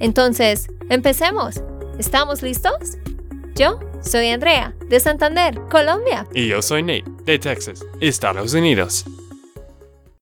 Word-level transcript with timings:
Entonces, 0.00 0.68
empecemos. 0.90 1.62
¿Estamos 1.98 2.42
listos? 2.42 2.98
Yo 3.54 3.78
soy 4.02 4.28
Andrea, 4.30 4.74
de 4.88 4.98
Santander, 5.00 5.60
Colombia. 5.70 6.26
Y 6.34 6.48
yo 6.48 6.60
soy 6.60 6.82
Nate, 6.82 7.04
de 7.24 7.38
Texas, 7.38 7.84
Estados 8.00 8.52
Unidos. 8.54 9.04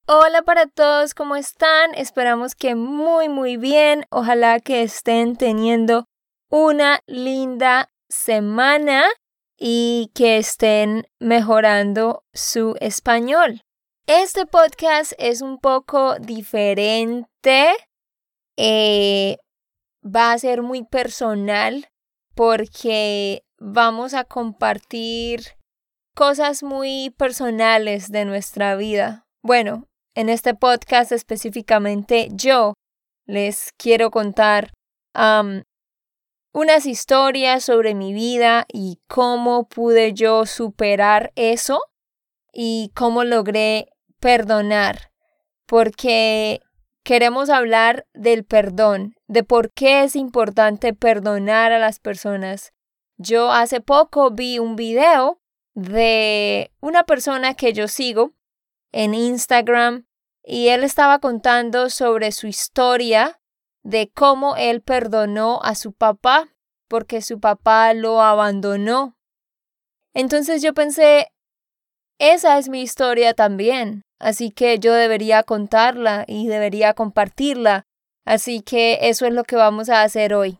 Hola 0.06 0.42
para 0.42 0.66
todos, 0.66 1.14
¿cómo 1.14 1.36
están? 1.36 1.94
Esperamos 1.94 2.54
que 2.54 2.74
muy 2.74 3.28
muy 3.28 3.56
bien. 3.56 4.04
Ojalá 4.10 4.60
que 4.60 4.82
estén 4.82 5.36
teniendo 5.36 6.06
una 6.50 7.00
linda 7.06 7.88
semana 8.08 9.04
y 9.56 10.10
que 10.14 10.36
estén 10.36 11.06
mejorando 11.18 12.24
su 12.34 12.76
español. 12.80 13.62
Este 14.06 14.44
podcast 14.44 15.12
es 15.18 15.40
un 15.40 15.58
poco 15.58 16.16
diferente. 16.18 17.72
Eh, 18.58 19.38
va 20.04 20.32
a 20.32 20.38
ser 20.38 20.62
muy 20.62 20.84
personal 20.84 21.88
porque 22.34 23.44
vamos 23.58 24.14
a 24.14 24.24
compartir 24.24 25.56
cosas 26.14 26.62
muy 26.62 27.14
personales 27.16 28.10
de 28.10 28.24
nuestra 28.24 28.76
vida. 28.76 29.26
Bueno, 29.42 29.88
en 30.14 30.28
este 30.28 30.54
podcast 30.54 31.12
específicamente 31.12 32.28
yo 32.32 32.74
les 33.26 33.72
quiero 33.78 34.10
contar 34.10 34.72
unas 36.54 36.86
historias 36.86 37.64
sobre 37.64 37.94
mi 37.94 38.12
vida 38.12 38.66
y 38.72 39.00
cómo 39.08 39.68
pude 39.68 40.12
yo 40.12 40.46
superar 40.46 41.32
eso 41.34 41.80
y 42.52 42.90
cómo 42.94 43.24
logré 43.24 43.88
perdonar. 44.20 45.12
Porque 45.66 46.60
queremos 47.02 47.50
hablar 47.50 48.06
del 48.14 48.44
perdón, 48.44 49.14
de 49.26 49.44
por 49.44 49.72
qué 49.72 50.04
es 50.04 50.16
importante 50.16 50.94
perdonar 50.94 51.72
a 51.72 51.78
las 51.78 51.98
personas. 51.98 52.72
Yo 53.16 53.52
hace 53.52 53.80
poco 53.80 54.30
vi 54.30 54.58
un 54.58 54.76
video 54.76 55.40
de 55.74 56.72
una 56.80 57.04
persona 57.04 57.54
que 57.54 57.72
yo 57.72 57.88
sigo 57.88 58.32
en 58.92 59.14
Instagram 59.14 60.06
y 60.44 60.68
él 60.68 60.84
estaba 60.84 61.18
contando 61.18 61.88
sobre 61.90 62.32
su 62.32 62.46
historia 62.46 63.40
de 63.82 64.10
cómo 64.12 64.56
él 64.56 64.82
perdonó 64.82 65.60
a 65.62 65.74
su 65.74 65.92
papá 65.92 66.54
porque 66.88 67.22
su 67.22 67.40
papá 67.40 67.94
lo 67.94 68.20
abandonó. 68.20 69.16
Entonces 70.14 70.62
yo 70.62 70.74
pensé, 70.74 71.32
esa 72.18 72.58
es 72.58 72.68
mi 72.68 72.82
historia 72.82 73.34
también, 73.34 74.02
así 74.22 74.50
que 74.50 74.78
yo 74.78 74.94
debería 74.94 75.42
contarla 75.42 76.24
y 76.26 76.46
debería 76.46 76.94
compartirla, 76.94 77.84
así 78.24 78.62
que 78.62 78.98
eso 79.02 79.26
es 79.26 79.34
lo 79.34 79.44
que 79.44 79.56
vamos 79.56 79.88
a 79.88 80.02
hacer 80.02 80.32
hoy. 80.32 80.58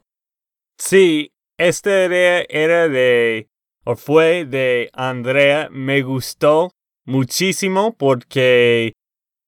Sí, 0.79 1.33
esta 1.59 2.07
idea 2.07 2.45
era 2.49 2.89
de, 2.89 3.49
o 3.85 3.97
fue 3.97 4.45
de 4.45 4.91
Andrea, 4.93 5.69
me 5.71 6.03
gustó 6.03 6.73
muchísimo 7.05 7.95
porque 7.97 8.95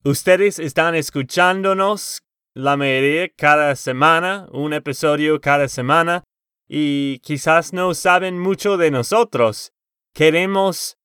ustedes 0.05 0.59
están 0.59 0.95
escuchándonos 0.95 2.23
la 2.55 2.77
mayoría 2.77 3.29
cada 3.37 3.75
semana, 3.75 4.47
un 4.53 4.75
episodio 4.75 5.41
cada 5.41 5.67
semana, 5.69 6.23
y 6.69 7.19
quizás 7.19 7.73
no 7.73 7.95
saben 7.95 8.39
mucho 8.39 8.77
de 8.77 8.93
nosotros. 8.93 9.73
Queremos 10.15 10.97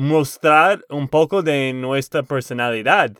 mostrar 0.00 0.84
un 0.88 1.08
poco 1.08 1.42
de 1.42 1.72
nuestra 1.72 2.22
personalidad. 2.22 3.12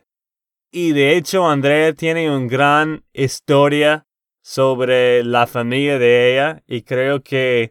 Y 0.73 0.93
de 0.93 1.17
hecho, 1.17 1.47
Andrea 1.47 1.93
tiene 1.93 2.35
una 2.35 2.47
gran 2.47 3.05
historia 3.13 4.07
sobre 4.43 5.23
la 5.23 5.47
familia 5.47 5.99
de 5.99 6.33
ella 6.33 6.63
y 6.67 6.83
creo 6.83 7.23
que 7.23 7.71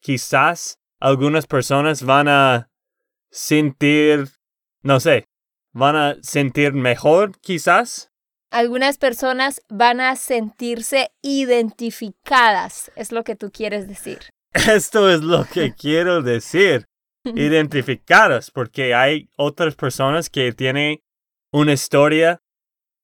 quizás 0.00 0.78
algunas 0.98 1.46
personas 1.46 2.02
van 2.02 2.28
a 2.28 2.70
sentir, 3.30 4.28
no 4.82 4.98
sé, 4.98 5.26
van 5.72 5.96
a 5.96 6.16
sentir 6.22 6.72
mejor 6.72 7.38
quizás 7.40 8.10
algunas 8.50 8.96
personas 8.96 9.60
van 9.68 10.00
a 10.00 10.16
sentirse 10.16 11.10
identificadas, 11.22 12.90
es 12.96 13.12
lo 13.12 13.22
que 13.22 13.36
tú 13.36 13.50
quieres 13.50 13.86
decir. 13.88 14.18
Esto 14.52 15.10
es 15.10 15.20
lo 15.20 15.44
que 15.44 15.74
quiero 15.78 16.22
decir, 16.22 16.86
identificadas, 17.24 18.50
porque 18.50 18.94
hay 18.94 19.28
otras 19.36 19.74
personas 19.74 20.30
que 20.30 20.52
tienen 20.52 21.02
una 21.52 21.72
historia 21.72 22.42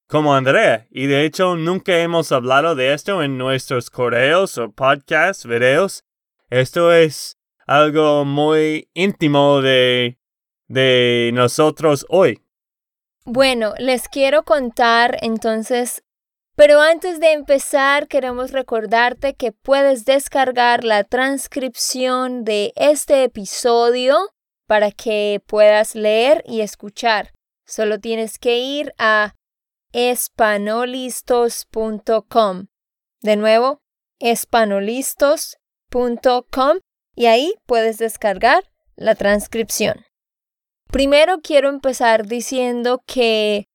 como 0.07 0.35
Andrea, 0.35 0.87
y 0.91 1.07
de 1.07 1.25
hecho 1.25 1.57
nunca 1.57 1.99
hemos 1.99 2.31
hablado 2.31 2.75
de 2.75 2.93
esto 2.93 3.23
en 3.23 3.39
nuestros 3.39 3.91
correos 3.91 4.59
o 4.59 4.71
podcasts, 4.71 5.47
videos. 5.47 6.05
Esto 6.51 6.93
es 6.93 7.39
algo 7.67 8.25
muy 8.25 8.89
íntimo 8.93 9.63
de, 9.63 10.19
de 10.69 11.31
nosotros 11.33 12.05
hoy. 12.11 12.43
Bueno, 13.25 13.73
les 13.79 14.09
quiero 14.09 14.43
contar 14.43 15.17
entonces, 15.23 16.04
pero 16.57 16.81
antes 16.81 17.21
de 17.21 17.33
empezar 17.33 18.09
queremos 18.09 18.51
recordarte 18.53 19.35
que 19.35 19.53
puedes 19.53 20.05
descargar 20.05 20.85
la 20.85 21.05
transcripción 21.05 22.45
de 22.45 22.73
este 22.77 23.25
episodio 23.25 24.17
para 24.67 24.91
que 24.93 25.43
puedas 25.47 25.95
leer 25.95 26.43
y 26.47 26.61
escuchar. 26.61 27.33
Solo 27.67 27.99
tienes 27.99 28.39
que 28.39 28.59
ir 28.59 28.93
a 28.99 29.35
espanolistos.com. 29.93 32.67
De 33.21 33.37
nuevo, 33.37 33.81
espanolistos.com 34.21 36.79
y 37.17 37.27
ahí 37.27 37.55
puedes 37.67 37.99
descargar 37.99 38.65
la 38.97 39.15
transcripción. 39.15 40.05
Primero 40.89 41.39
quiero 41.43 41.69
empezar 41.69 42.27
diciendo 42.27 43.05
que 43.07 43.67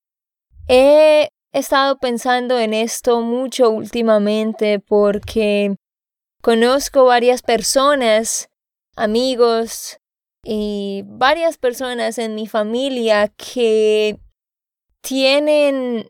he 0.67 1.29
estado 1.51 1.97
pensando 1.99 2.59
en 2.59 2.73
esto 2.73 3.21
mucho 3.21 3.69
últimamente 3.69 4.79
porque 4.79 5.75
conozco 6.41 7.05
varias 7.05 7.41
personas, 7.41 8.49
amigos 8.95 9.99
y 10.43 11.03
varias 11.05 11.57
personas 11.57 12.17
en 12.17 12.35
mi 12.35 12.47
familia 12.47 13.29
que 13.29 14.19
tienen 15.01 16.09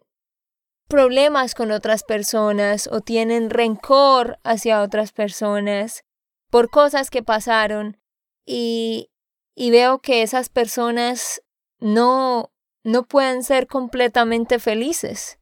problemas 0.87 1.55
con 1.55 1.71
otras 1.71 2.03
personas 2.03 2.89
o 2.91 3.01
tienen 3.01 3.49
rencor 3.49 4.39
hacia 4.43 4.81
otras 4.81 5.11
personas 5.11 6.03
por 6.49 6.69
cosas 6.69 7.09
que 7.09 7.23
pasaron. 7.23 7.99
Y 8.45 9.09
y 9.59 9.71
veo 9.71 9.99
que 9.99 10.21
esas 10.21 10.47
personas 10.47 11.41
no, 11.81 12.49
no 12.83 13.03
pueden 13.03 13.43
ser 13.43 13.67
completamente 13.67 14.59
felices. 14.59 15.39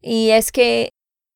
Y 0.00 0.30
es 0.30 0.52
que 0.52 0.90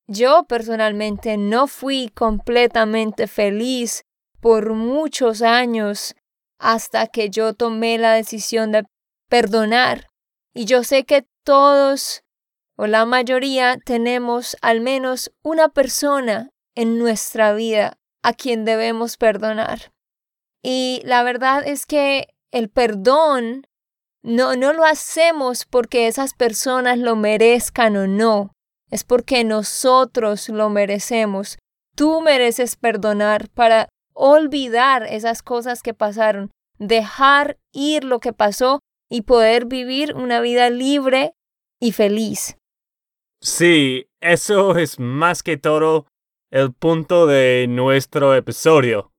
yo 0.09 0.45
personalmente 0.49 1.37
no 1.37 1.67
fui 1.67 2.11
completamente 2.15 3.27
feliz 3.27 4.05
por 4.41 4.75
muchos 4.75 5.43
años 5.43 6.15
hasta 6.59 7.07
que 7.07 7.31
yo 7.31 7.55
tomé 7.55 7.99
la 7.99 8.13
decisión 8.13 8.73
de 8.73 8.85
perdonar. 9.29 10.09
Y 10.55 10.65
yo 10.65 10.85
sé 10.85 11.05
que 11.05 11.27
todos 11.45 12.23
o 12.77 12.87
la 12.87 13.07
mayoría 13.07 13.79
tenemos 13.85 14.57
al 14.61 14.81
menos 14.81 15.33
una 15.43 15.69
persona 15.69 16.51
en 16.75 16.99
nuestra 16.99 17.55
vida 17.55 17.99
a 18.23 18.33
quien 18.35 18.65
debemos 18.65 19.17
perdonar. 19.17 19.93
Y 20.63 21.01
la 21.05 21.23
verdad 21.23 21.67
es 21.67 21.87
que 21.87 22.35
el 22.51 22.69
perdón 22.69 23.67
no, 24.27 24.57
no 24.57 24.73
lo 24.73 24.85
hacemos 24.85 25.65
porque 25.67 26.09
esas 26.09 26.35
personas 26.35 26.99
lo 26.99 27.15
merezcan 27.15 27.97
o 27.97 28.09
no. 28.09 28.51
Es 28.91 29.05
porque 29.05 29.45
nosotros 29.45 30.49
lo 30.49 30.69
merecemos. 30.69 31.59
Tú 31.95 32.21
mereces 32.21 32.75
perdonar 32.75 33.49
para 33.51 33.89
olvidar 34.15 35.05
esas 35.05 35.45
cosas 35.45 35.81
que 35.81 35.95
pasaron, 35.95 36.51
dejar 36.79 37.57
ir 37.73 38.03
lo 38.03 38.19
que 38.19 38.33
pasó 38.33 38.81
y 39.09 39.23
poder 39.23 39.67
vivir 39.67 40.17
una 40.17 40.41
vida 40.41 40.71
libre 40.71 41.35
y 41.81 41.93
feliz. 41.93 42.57
Sí, 43.41 44.09
eso 44.21 44.77
es 44.77 44.99
más 44.99 45.45
que 45.45 45.57
todo 45.57 46.07
el 46.51 46.73
punto 46.73 47.29
de 47.29 47.67
nuestro 47.69 48.35
episodio. 48.35 49.13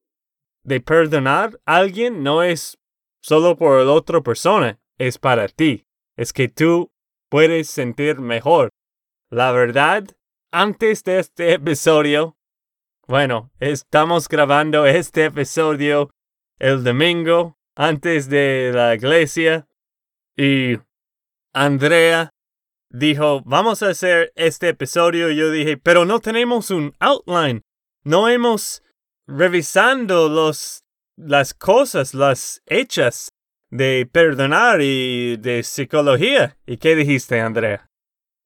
De 0.64 0.82
perdonar 0.82 1.62
a 1.66 1.78
alguien 1.78 2.24
no 2.24 2.44
es 2.44 2.78
solo 3.22 3.56
por 3.56 3.86
la 3.86 3.94
otra 3.94 4.20
persona, 4.20 4.78
es 4.98 5.18
para 5.18 5.48
ti. 5.48 5.86
Es 6.16 6.34
que 6.34 6.50
tú 6.50 6.92
puedes 7.30 7.70
sentir 7.70 8.20
mejor. 8.20 8.70
La 9.30 9.52
verdad, 9.52 10.06
antes 10.52 11.04
de 11.04 11.20
este 11.20 11.54
episodio, 11.54 12.38
bueno, 13.08 13.52
estamos 13.60 14.28
grabando 14.28 14.86
este 14.86 15.26
episodio 15.26 16.10
el 16.60 16.84
domingo 16.84 17.58
antes 17.76 18.30
de 18.30 18.72
la 18.74 18.96
iglesia 18.96 19.68
y 20.36 20.78
Andrea 21.54 22.32
dijo, 22.90 23.42
vamos 23.46 23.84
a 23.84 23.90
hacer 23.90 24.32
este 24.36 24.70
episodio. 24.70 25.30
Yo 25.32 25.52
dije, 25.52 25.78
pero 25.78 26.06
no 26.06 26.20
tenemos 26.20 26.72
un 26.72 26.96
outline. 27.00 27.62
No 28.04 28.30
hemos 28.30 28.84
revisando 29.28 30.30
los, 30.30 30.84
las 31.18 31.54
cosas, 31.54 32.14
las 32.14 32.62
hechas 32.66 33.32
de 33.70 34.08
perdonar 34.12 34.82
y 34.82 35.38
de 35.38 35.64
psicología. 35.64 36.58
¿Y 36.66 36.78
qué 36.78 36.96
dijiste, 36.96 37.40
Andrea? 37.40 37.88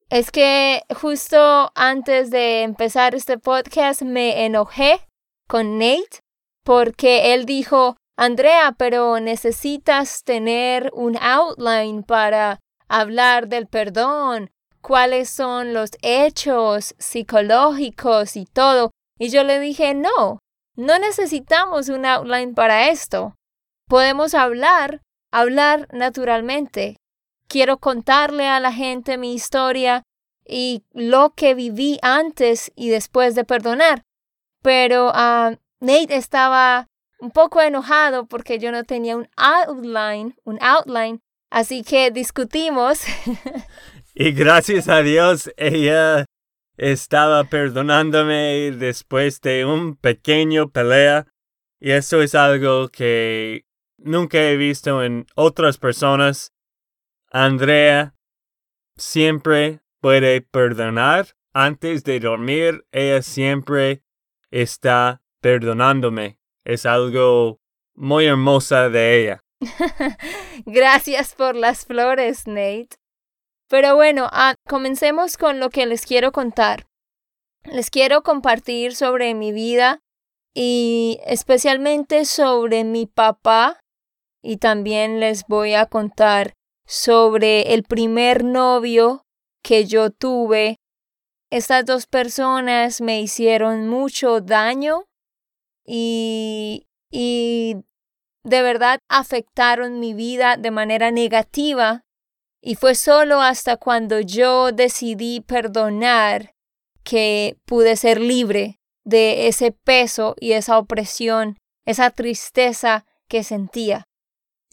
Es 0.09 0.31
que 0.31 0.81
justo 0.93 1.71
antes 1.73 2.31
de 2.31 2.63
empezar 2.63 3.15
este 3.15 3.37
podcast 3.37 4.01
me 4.01 4.45
enojé 4.45 4.99
con 5.47 5.77
Nate 5.77 6.19
porque 6.63 7.33
él 7.33 7.45
dijo, 7.45 7.95
Andrea, 8.17 8.75
pero 8.77 9.19
necesitas 9.19 10.23
tener 10.23 10.91
un 10.93 11.17
outline 11.17 12.03
para 12.03 12.59
hablar 12.87 13.47
del 13.47 13.67
perdón, 13.67 14.51
cuáles 14.81 15.29
son 15.29 15.73
los 15.73 15.91
hechos 16.01 16.93
psicológicos 16.97 18.35
y 18.35 18.45
todo. 18.45 18.91
Y 19.17 19.29
yo 19.29 19.43
le 19.43 19.59
dije, 19.59 19.93
no, 19.93 20.39
no 20.75 20.99
necesitamos 20.99 21.89
un 21.89 22.05
outline 22.05 22.53
para 22.53 22.89
esto. 22.89 23.35
Podemos 23.87 24.33
hablar, 24.33 25.01
hablar 25.31 25.87
naturalmente. 25.91 26.97
Quiero 27.47 27.77
contarle 27.77 28.47
a 28.47 28.59
la 28.59 28.71
gente 28.71 29.17
mi 29.17 29.33
historia 29.33 30.03
y 30.45 30.83
lo 30.93 31.33
que 31.35 31.55
viví 31.55 31.99
antes 32.01 32.71
y 32.75 32.89
después 32.89 33.35
de 33.35 33.43
perdonar. 33.43 34.03
Pero 34.61 35.09
uh, 35.09 35.57
Nate 35.79 36.15
estaba 36.15 36.87
un 37.19 37.31
poco 37.31 37.61
enojado 37.61 38.25
porque 38.25 38.59
yo 38.59 38.71
no 38.71 38.83
tenía 38.83 39.15
un 39.15 39.27
outline, 39.37 40.35
un 40.43 40.57
outline, 40.61 41.19
así 41.49 41.83
que 41.83 42.11
discutimos. 42.11 43.01
y 44.15 44.31
gracias 44.31 44.87
a 44.87 45.01
Dios 45.01 45.51
ella 45.57 46.25
estaba 46.77 47.43
perdonándome 47.43 48.71
después 48.71 49.41
de 49.41 49.65
un 49.65 49.95
pequeño 49.95 50.69
pelea 50.69 51.27
y 51.79 51.91
eso 51.91 52.21
es 52.21 52.35
algo 52.35 52.89
que 52.89 53.65
nunca 54.03 54.37
he 54.37 54.57
visto 54.57 55.03
en 55.03 55.25
otras 55.35 55.77
personas. 55.77 56.53
Andrea 57.31 58.15
siempre 58.97 59.81
puede 59.99 60.41
perdonar 60.41 61.35
antes 61.53 62.03
de 62.03 62.19
dormir. 62.19 62.85
Ella 62.91 63.21
siempre 63.21 64.03
está 64.49 65.21
perdonándome. 65.39 66.39
Es 66.63 66.85
algo 66.85 67.59
muy 67.93 68.25
hermosa 68.25 68.89
de 68.89 69.21
ella. 69.21 69.43
Gracias 70.65 71.35
por 71.35 71.55
las 71.55 71.85
flores, 71.85 72.47
Nate. 72.47 72.89
Pero 73.69 73.95
bueno, 73.95 74.27
ah, 74.31 74.55
comencemos 74.67 75.37
con 75.37 75.59
lo 75.59 75.69
que 75.69 75.85
les 75.85 76.05
quiero 76.05 76.31
contar. 76.31 76.87
Les 77.63 77.89
quiero 77.89 78.23
compartir 78.23 78.95
sobre 78.95 79.33
mi 79.33 79.51
vida 79.51 80.01
y 80.53 81.19
especialmente 81.25 82.25
sobre 82.25 82.83
mi 82.83 83.05
papá 83.05 83.80
y 84.41 84.57
también 84.57 85.19
les 85.19 85.45
voy 85.47 85.73
a 85.73 85.85
contar 85.85 86.53
sobre 86.85 87.73
el 87.73 87.83
primer 87.83 88.43
novio 88.43 89.23
que 89.63 89.85
yo 89.85 90.09
tuve. 90.09 90.77
Estas 91.49 91.85
dos 91.85 92.07
personas 92.07 93.01
me 93.01 93.21
hicieron 93.21 93.87
mucho 93.87 94.41
daño 94.41 95.05
y, 95.85 96.87
y 97.11 97.77
de 98.43 98.61
verdad 98.61 98.99
afectaron 99.09 99.99
mi 99.99 100.13
vida 100.13 100.57
de 100.57 100.71
manera 100.71 101.11
negativa 101.11 102.03
y 102.61 102.75
fue 102.75 102.95
solo 102.95 103.41
hasta 103.41 103.77
cuando 103.77 104.19
yo 104.19 104.71
decidí 104.71 105.41
perdonar 105.41 106.53
que 107.03 107.57
pude 107.65 107.95
ser 107.95 108.21
libre 108.21 108.79
de 109.03 109.47
ese 109.47 109.71
peso 109.71 110.35
y 110.39 110.51
esa 110.53 110.77
opresión, 110.77 111.57
esa 111.85 112.11
tristeza 112.11 113.05
que 113.27 113.43
sentía. 113.43 114.05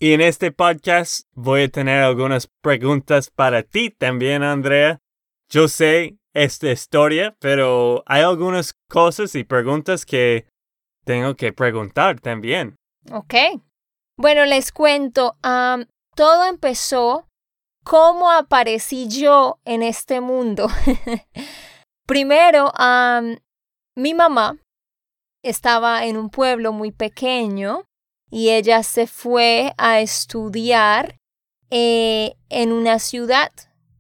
Y 0.01 0.13
en 0.13 0.21
este 0.21 0.53
podcast 0.53 1.23
voy 1.35 1.63
a 1.63 1.69
tener 1.69 2.05
algunas 2.05 2.47
preguntas 2.63 3.31
para 3.31 3.65
ti 3.65 3.91
también, 3.91 4.45
Andrea. 4.45 5.01
Yo 5.51 5.67
sé 5.67 6.19
esta 6.33 6.71
historia, 6.71 7.37
pero 7.41 8.05
hay 8.07 8.23
algunas 8.23 8.75
cosas 8.89 9.35
y 9.35 9.43
preguntas 9.43 10.07
que 10.07 10.47
tengo 11.05 11.35
que 11.35 11.53
preguntar 11.53 12.21
también. 12.21 12.77
Ok. 13.11 13.35
Bueno, 14.17 14.45
les 14.45 14.71
cuento. 14.71 15.37
todo 16.15 16.45
empezó 16.49 17.27
cómo 17.83 18.31
aparecí 18.31 19.09
yo 19.09 19.59
en 19.65 19.83
este 19.83 20.21
mundo. 20.21 20.69
Primero, 22.07 22.73
mi 23.97 24.15
mamá 24.15 24.59
estaba 25.43 26.05
en 26.07 26.17
un 26.17 26.31
pueblo 26.31 26.73
muy 26.73 26.93
pequeño 26.93 27.83
y 28.31 28.51
ella 28.51 28.83
se 28.83 29.07
fue 29.07 29.73
a 29.79 30.01
estudiar 30.01 31.17
eh, 31.71 32.35
en 32.49 32.73
una 32.73 32.99
ciudad 32.99 33.53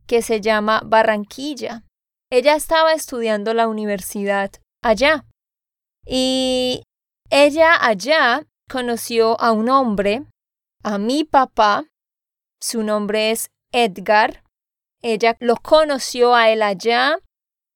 que 0.06 0.22
se 0.22 0.40
llama 0.40 0.82
Barranquilla. 0.84 1.84
Ella 2.30 2.56
estaba 2.56 2.92
estudiando 2.92 3.54
la 3.54 3.68
universidad 3.68 4.50
allá. 4.82 5.24
Y 6.06 6.82
ella 7.30 7.76
allá 7.80 8.46
conoció 8.70 9.40
a 9.40 9.52
un 9.52 9.68
hombre, 9.68 10.24
a 10.82 10.98
mi 10.98 11.24
papá, 11.24 11.84
su 12.60 12.82
nombre 12.82 13.30
es 13.30 13.50
Edgar. 13.72 14.44
Ella 15.02 15.36
lo 15.40 15.56
conoció 15.56 16.34
a 16.34 16.50
él 16.50 16.62
allá 16.62 17.18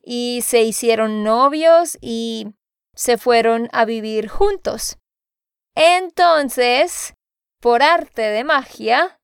y 0.03 0.41
se 0.43 0.63
hicieron 0.63 1.23
novios 1.23 1.99
y 2.01 2.49
se 2.95 3.17
fueron 3.17 3.69
a 3.73 3.85
vivir 3.85 4.29
juntos. 4.29 4.99
Entonces, 5.75 7.15
por 7.61 7.83
arte 7.83 8.23
de 8.23 8.45
magia, 8.45 9.19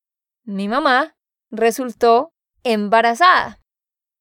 mi 0.45 0.69
mamá 0.69 1.15
resultó 1.51 2.31
embarazada 2.65 3.61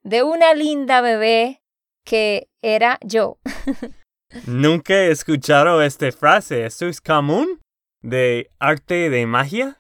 de 0.04 0.24
una 0.24 0.54
linda 0.54 1.02
bebé 1.02 1.62
que 2.06 2.48
era 2.62 2.98
yo. 3.04 3.38
Nunca 4.46 4.94
he 4.94 5.12
escuchado 5.12 5.82
esta 5.82 6.12
frase. 6.12 6.66
¿Esto 6.66 6.88
es 6.88 7.02
común? 7.02 7.62
¿De 8.02 8.50
arte 8.60 9.10
de 9.10 9.26
magia? 9.26 9.78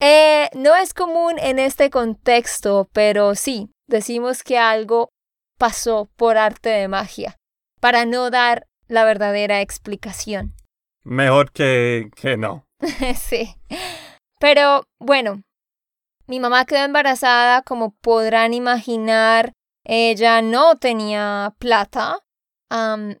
Eh, 0.00 0.48
no 0.54 0.76
es 0.76 0.94
común 0.94 1.38
en 1.38 1.58
este 1.58 1.90
contexto, 1.90 2.88
pero 2.92 3.34
sí, 3.34 3.70
decimos 3.88 4.44
que 4.44 4.58
algo 4.58 5.08
pasó 5.58 6.08
por 6.16 6.38
arte 6.38 6.68
de 6.68 6.86
magia, 6.86 7.36
para 7.80 8.04
no 8.04 8.30
dar 8.30 8.66
la 8.86 9.04
verdadera 9.04 9.60
explicación. 9.60 10.54
Mejor 11.08 11.52
que, 11.52 12.10
que 12.14 12.36
no. 12.36 12.66
sí. 13.16 13.56
Pero 14.38 14.84
bueno, 14.98 15.42
mi 16.26 16.38
mamá 16.38 16.66
quedó 16.66 16.84
embarazada, 16.84 17.62
como 17.62 17.94
podrán 18.02 18.52
imaginar, 18.52 19.54
ella 19.84 20.42
no 20.42 20.76
tenía 20.76 21.54
plata. 21.58 22.18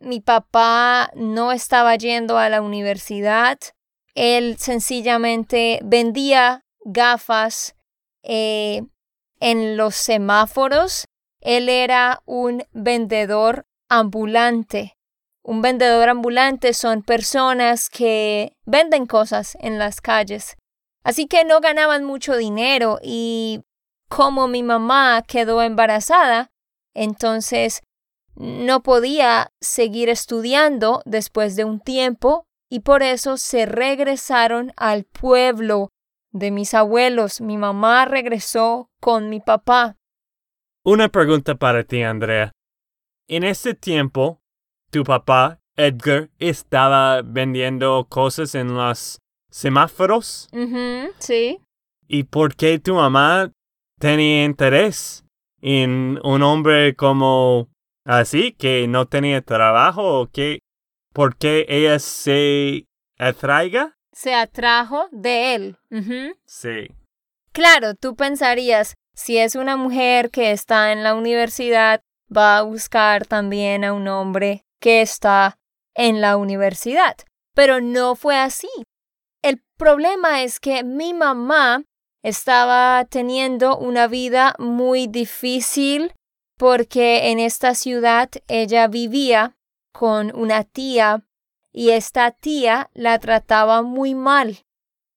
mi 0.00 0.20
papá 0.20 1.10
no 1.14 1.50
estaba 1.52 1.96
yendo 1.96 2.36
a 2.36 2.50
la 2.50 2.60
universidad. 2.60 3.58
Él 4.14 4.58
sencillamente 4.58 5.80
vendía 5.82 6.66
gafas 6.84 7.74
eh, 8.22 8.82
en 9.40 9.78
los 9.78 9.94
semáforos. 9.94 11.06
Él 11.40 11.70
era 11.70 12.20
un 12.26 12.64
vendedor 12.72 13.64
ambulante. 13.88 14.97
Un 15.48 15.62
vendedor 15.62 16.10
ambulante 16.10 16.74
son 16.74 17.00
personas 17.00 17.88
que 17.88 18.52
venden 18.66 19.06
cosas 19.06 19.56
en 19.60 19.78
las 19.78 20.02
calles. 20.02 20.58
Así 21.02 21.26
que 21.26 21.46
no 21.46 21.60
ganaban 21.60 22.04
mucho 22.04 22.36
dinero 22.36 22.98
y 23.02 23.62
como 24.10 24.46
mi 24.46 24.62
mamá 24.62 25.24
quedó 25.26 25.62
embarazada, 25.62 26.50
entonces 26.92 27.80
no 28.34 28.82
podía 28.82 29.50
seguir 29.58 30.10
estudiando 30.10 31.00
después 31.06 31.56
de 31.56 31.64
un 31.64 31.80
tiempo 31.80 32.44
y 32.68 32.80
por 32.80 33.02
eso 33.02 33.38
se 33.38 33.64
regresaron 33.64 34.74
al 34.76 35.04
pueblo 35.04 35.88
de 36.30 36.50
mis 36.50 36.74
abuelos. 36.74 37.40
Mi 37.40 37.56
mamá 37.56 38.04
regresó 38.04 38.90
con 39.00 39.30
mi 39.30 39.40
papá. 39.40 39.96
Una 40.84 41.08
pregunta 41.08 41.54
para 41.54 41.84
ti, 41.84 42.02
Andrea. 42.02 42.52
En 43.28 43.44
ese 43.44 43.72
tiempo, 43.72 44.42
tu 44.90 45.04
papá, 45.04 45.60
Edgar, 45.76 46.30
estaba 46.38 47.22
vendiendo 47.22 48.06
cosas 48.08 48.54
en 48.54 48.74
los 48.74 49.18
semáforos? 49.50 50.48
Sí. 51.18 51.60
¿Y 52.06 52.24
por 52.24 52.54
qué 52.56 52.78
tu 52.78 52.94
mamá 52.94 53.52
tenía 54.00 54.44
interés 54.44 55.24
en 55.60 56.18
un 56.24 56.42
hombre 56.42 56.94
como 56.94 57.68
así, 58.04 58.52
que 58.52 58.86
no 58.88 59.06
tenía 59.06 59.42
trabajo? 59.42 60.20
¿O 60.20 60.30
qué? 60.30 60.60
¿Por 61.12 61.36
qué 61.36 61.66
ella 61.68 61.98
se 61.98 62.86
atraiga? 63.18 63.96
Se 64.12 64.34
atrajo 64.34 65.08
de 65.12 65.54
él. 65.54 65.76
Sí. 66.46 66.88
Claro, 67.52 67.94
tú 67.94 68.16
pensarías, 68.16 68.94
si 69.14 69.38
es 69.38 69.54
una 69.54 69.76
mujer 69.76 70.30
que 70.30 70.52
está 70.52 70.92
en 70.92 71.02
la 71.02 71.14
universidad, 71.14 72.00
va 72.34 72.58
a 72.58 72.62
buscar 72.62 73.26
también 73.26 73.84
a 73.84 73.92
un 73.92 74.06
hombre 74.08 74.62
que 74.80 75.00
está 75.02 75.58
en 75.94 76.20
la 76.20 76.36
universidad. 76.36 77.16
Pero 77.54 77.80
no 77.80 78.14
fue 78.14 78.36
así. 78.36 78.68
El 79.42 79.62
problema 79.76 80.42
es 80.42 80.60
que 80.60 80.84
mi 80.84 81.14
mamá 81.14 81.84
estaba 82.22 83.04
teniendo 83.04 83.76
una 83.76 84.06
vida 84.06 84.54
muy 84.58 85.06
difícil 85.06 86.12
porque 86.56 87.30
en 87.30 87.38
esta 87.38 87.74
ciudad 87.74 88.28
ella 88.48 88.88
vivía 88.88 89.56
con 89.92 90.34
una 90.36 90.64
tía 90.64 91.24
y 91.72 91.90
esta 91.90 92.32
tía 92.32 92.90
la 92.94 93.18
trataba 93.18 93.82
muy 93.82 94.14
mal. 94.14 94.64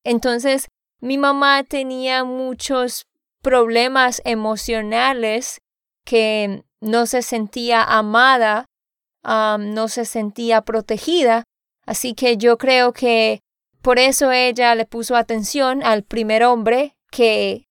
Entonces 0.03 0.67
mi 0.99 1.17
mamá 1.17 1.63
tenía 1.63 2.23
muchos 2.23 3.07
problemas 3.41 4.21
emocionales 4.23 5.61
que 6.05 6.63
no 6.79 7.05
se 7.07 7.21
sentía 7.23 7.83
amada, 7.83 8.65
no 9.23 9.87
se 9.87 10.05
sentía 10.05 10.61
protegida, 10.61 11.43
así 11.85 12.13
que 12.13 12.37
yo 12.37 12.57
creo 12.57 12.93
que 12.93 13.39
por 13.81 13.99
eso 13.99 14.31
ella 14.31 14.75
le 14.75 14.85
puso 14.85 15.15
atención 15.15 15.83
al 15.83 16.03
primer 16.03 16.43
hombre 16.43 16.95
que, 17.11 17.65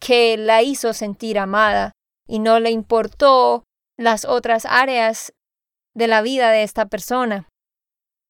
que 0.00 0.36
la 0.36 0.62
hizo 0.62 0.92
sentir 0.92 1.38
amada 1.38 1.92
y 2.26 2.38
no 2.38 2.60
le 2.60 2.70
importó 2.70 3.64
las 3.96 4.24
otras 4.24 4.66
áreas 4.66 5.32
de 5.94 6.06
la 6.06 6.22
vida 6.22 6.50
de 6.50 6.62
esta 6.62 6.86
persona. 6.86 7.48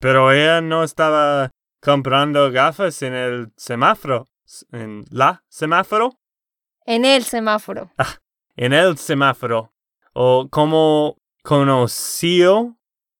Pero 0.00 0.32
ella 0.32 0.60
no 0.60 0.84
estaba 0.84 1.50
comprando 1.82 2.50
gafas 2.50 3.02
en 3.02 3.14
el 3.14 3.52
semáforo. 3.56 4.26
¿En 4.72 5.04
la 5.10 5.44
semáforo? 5.48 6.14
En 6.86 7.04
el 7.04 7.24
semáforo. 7.24 7.90
En 8.56 8.72
el 8.72 8.96
semáforo. 8.96 9.72
¿O 10.14 10.48
cómo 10.50 11.18
conoció? 11.48 12.76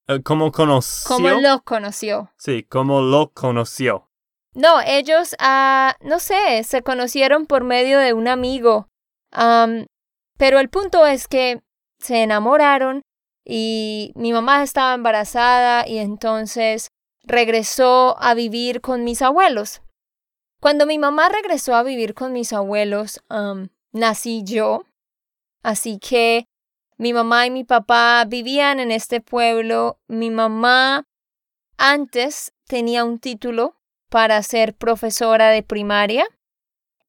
Eh, 0.07 0.23
¿Cómo 0.23 0.53
conoció? 0.53 1.17
¿Cómo 1.17 1.31
lo 1.41 1.63
conoció? 1.63 2.31
Sí, 2.37 2.63
cómo 2.63 3.01
lo 3.01 3.33
conoció. 3.33 4.11
No, 4.53 4.83
ellos, 4.83 5.35
ah, 5.39 5.97
no 6.03 6.19
sé, 6.19 6.63
se 6.65 6.83
conocieron 6.83 7.47
por 7.47 7.65
medio 7.65 7.99
de 7.99 8.13
un 8.13 8.29
amigo. 8.29 8.87
Am, 9.33 9.87
pero 10.37 10.59
el 10.59 10.69
punto 10.69 11.07
es 11.07 11.27
que 11.27 11.63
se 12.01 12.23
enamoraron 12.23 13.01
y 13.47 14.13
mi 14.15 14.35
mamá 14.35 14.63
estaba 14.63 14.93
embarazada 14.93 15.89
y 15.89 15.97
entonces 15.97 16.89
regresó 17.23 18.15
a 18.21 18.35
vivir 18.35 18.83
con 18.83 19.05
mis 19.05 19.23
abuelos. 19.23 19.81
Cuando 20.61 20.85
mi 20.85 20.99
mamá 20.99 21.31
regresó 21.31 21.75
a 21.75 21.83
vivir 21.83 22.13
con 22.13 22.35
mis 22.35 22.53
abuelos, 22.53 23.23
nací 23.93 24.43
yo. 24.45 24.85
Así 25.63 25.99
que 25.99 26.45
mi 26.99 27.13
mamá 27.13 27.47
y 27.47 27.51
mi 27.51 27.63
papá 27.63 28.25
vivían 28.27 28.81
en 28.81 28.91
este 28.91 29.21
pueblo. 29.21 30.01
Mi 30.09 30.31
mamá 30.31 31.05
antes 31.77 32.53
tenía 32.67 33.05
un 33.05 33.21
título 33.21 33.77
para 34.11 34.43
ser 34.43 34.75
profesora 34.75 35.51
de 35.51 35.63
primaria. 35.63 36.27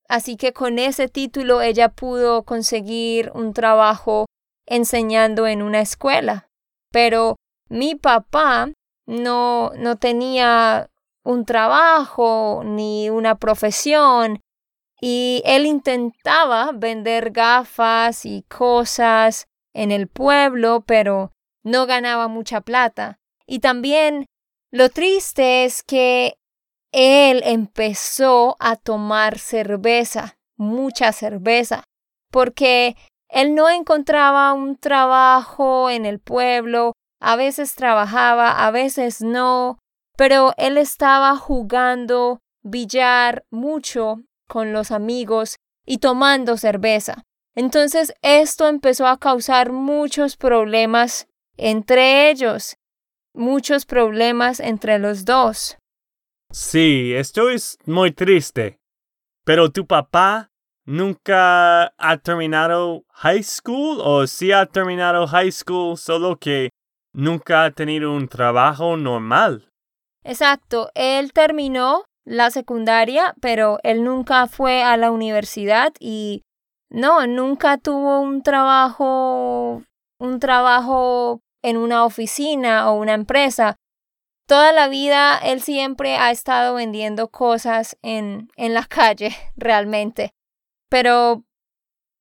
Así 0.08 0.38
que 0.38 0.54
con 0.54 0.78
ese 0.78 1.08
título 1.08 1.62
ella 1.62 1.90
pudo 1.90 2.44
conseguir 2.44 3.32
un 3.34 3.54
trabajo 3.54 4.28
enseñando 4.68 5.48
en 5.48 5.64
una 5.64 5.82
escuela. 5.82 6.50
Pero 6.92 7.36
mi 7.68 7.96
papá 7.96 8.72
no, 9.08 9.72
no 9.76 9.96
tenía 9.98 10.92
un 11.24 11.46
trabajo 11.46 12.62
ni 12.64 13.10
una 13.10 13.40
profesión 13.40 14.40
y 15.02 15.42
él 15.46 15.66
intentaba 15.66 16.72
vender 16.74 17.32
gafas 17.32 18.26
y 18.26 18.44
cosas 18.44 19.49
en 19.74 19.92
el 19.92 20.08
pueblo, 20.08 20.84
pero 20.86 21.32
no 21.64 21.86
ganaba 21.86 22.28
mucha 22.28 22.62
plata. 22.62 23.20
Y 23.46 23.60
también 23.60 24.26
lo 24.72 24.90
triste 24.90 25.66
es 25.66 25.84
que 25.84 26.38
él 26.92 27.42
empezó 27.44 28.56
a 28.60 28.76
tomar 28.76 29.40
cerveza, 29.40 30.38
mucha 30.58 31.12
cerveza, 31.12 31.84
porque 32.32 32.96
él 33.30 33.54
no 33.56 33.70
encontraba 33.70 34.54
un 34.54 34.76
trabajo 34.76 35.90
en 35.90 36.06
el 36.06 36.20
pueblo, 36.20 36.94
a 37.20 37.36
veces 37.36 37.76
trabajaba, 37.76 38.66
a 38.66 38.72
veces 38.72 39.22
no, 39.22 39.80
pero 40.18 40.54
él 40.58 40.78
estaba 40.78 41.36
jugando 41.38 42.40
billar 42.64 43.46
mucho 43.52 44.24
con 44.48 44.74
los 44.74 44.92
amigos 44.92 45.58
y 45.86 46.00
tomando 46.00 46.58
cerveza. 46.58 47.24
Entonces 47.60 48.14
esto 48.22 48.70
empezó 48.70 49.06
a 49.06 49.18
causar 49.18 49.74
muchos 49.74 50.38
problemas 50.38 51.28
entre 51.58 52.30
ellos, 52.30 52.78
muchos 53.34 53.86
problemas 53.86 54.62
entre 54.62 54.98
los 54.98 55.26
dos. 55.26 55.78
Sí, 56.54 57.14
esto 57.14 57.50
es 57.50 57.78
muy 57.86 58.14
triste. 58.14 58.80
Pero 59.44 59.74
tu 59.74 59.86
papá 59.86 60.52
nunca 60.86 61.94
ha 61.98 62.18
terminado 62.24 63.04
high 63.10 63.44
school 63.44 64.00
o 64.06 64.26
sí 64.26 64.54
ha 64.54 64.66
terminado 64.66 65.28
high 65.28 65.52
school, 65.52 65.98
solo 65.98 66.38
que 66.38 66.70
nunca 67.12 67.66
ha 67.66 67.72
tenido 67.72 68.14
un 68.14 68.30
trabajo 68.30 68.96
normal. 68.96 69.70
Exacto, 70.24 70.92
él 70.96 71.34
terminó 71.34 72.06
la 72.24 72.52
secundaria, 72.52 73.36
pero 73.42 73.80
él 73.84 74.06
nunca 74.06 74.48
fue 74.48 74.82
a 74.82 74.96
la 74.96 75.12
universidad 75.12 75.92
y 76.00 76.44
no, 76.90 77.28
nunca 77.28 77.78
tuvo 77.78 78.20
un 78.20 78.42
trabajo, 78.42 79.84
un 80.20 80.40
trabajo 80.40 81.42
en 81.62 81.78
una 81.78 82.06
oficina 82.06 82.90
o 82.90 83.00
una 83.00 83.14
empresa. 83.14 83.76
Toda 84.48 84.74
la 84.74 84.88
vida 84.88 85.38
él 85.38 85.62
siempre 85.62 86.16
ha 86.18 86.32
estado 86.32 86.74
vendiendo 86.74 87.30
cosas 87.30 87.98
en, 88.02 88.50
en 88.56 88.74
la 88.74 88.86
calle, 88.90 89.36
realmente. 89.56 90.32
Pero 90.90 91.44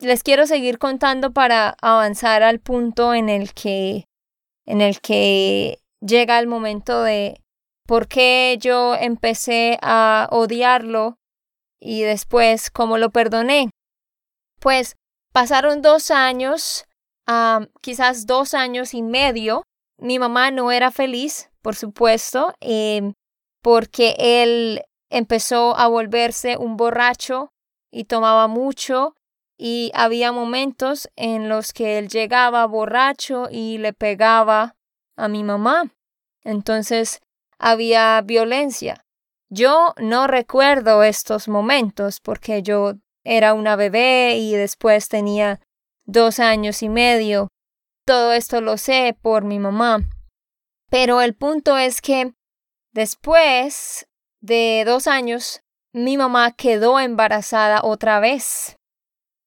les 0.01 0.23
quiero 0.23 0.47
seguir 0.47 0.79
contando 0.79 1.33
para 1.33 1.77
avanzar 1.81 2.43
al 2.43 2.61
punto 2.61 3.15
en 3.15 3.29
el 3.29 3.55
que, 3.55 4.05
en 4.67 4.81
el 4.81 5.01
que 5.01 5.79
llega 6.01 6.39
el 6.39 6.47
momento 6.47 7.03
de 7.03 7.41
por 7.87 8.07
qué 8.07 8.59
yo 8.61 8.95
empecé 8.95 9.79
a 9.81 10.29
odiarlo 10.31 11.17
y 11.81 12.03
después 12.03 12.71
cómo 12.71 12.99
lo 12.99 13.11
perdoné. 13.11 13.71
Pues 14.61 14.97
pasaron 15.33 15.83
dos 15.83 16.11
años, 16.11 16.85
quizás 17.81 18.27
dos 18.27 18.55
años 18.55 18.95
y 18.95 19.03
medio. 19.03 19.65
Mi 19.99 20.19
mamá 20.19 20.51
no 20.51 20.71
era 20.71 20.91
feliz, 20.91 21.51
por 21.63 21.75
supuesto, 21.75 22.55
em, 22.61 23.15
porque 23.63 24.15
él 24.19 24.83
empezó 25.11 25.77
a 25.77 25.89
volverse 25.89 26.57
un 26.57 26.77
borracho 26.77 27.51
y 27.91 28.05
tomaba 28.05 28.47
mucho 28.47 29.15
y 29.59 29.91
había 29.95 30.31
momentos 30.31 31.09
en 31.17 31.49
los 31.49 31.73
que 31.73 31.99
él 31.99 32.09
llegaba 32.09 32.65
borracho 32.67 33.49
y 33.51 33.79
le 33.79 33.93
pegaba 33.93 34.77
a 35.17 35.29
mi 35.29 35.43
mamá. 35.43 35.93
Entonces 36.45 37.21
había 37.59 38.21
violencia. 38.23 39.05
Yo 39.51 39.95
no 39.99 40.27
recuerdo 40.27 41.03
estos 41.03 41.49
momentos 41.49 42.21
porque 42.21 42.63
yo 42.63 42.95
era 43.29 43.53
una 43.53 43.77
bebé 43.77 44.39
y 44.39 44.55
después 44.55 45.09
tenía 45.09 45.61
dos 46.07 46.41
años 46.41 46.83
y 46.83 46.89
medio. 46.89 47.49
Todo 48.07 48.33
esto 48.33 48.63
lo 48.63 48.79
sé 48.79 49.15
por 49.21 49.45
mi 49.45 49.59
mamá. 49.59 50.01
Pero 50.89 51.21
el 51.21 51.35
punto 51.35 51.77
es 51.77 52.01
que 52.01 52.33
después 52.93 54.09
de 54.41 54.85
dos 54.87 55.07
años, 55.07 55.61
mi 55.93 56.17
mamá 56.17 56.53
quedó 56.53 56.99
embarazada 56.99 57.83
otra 57.83 58.19
vez. 58.19 58.77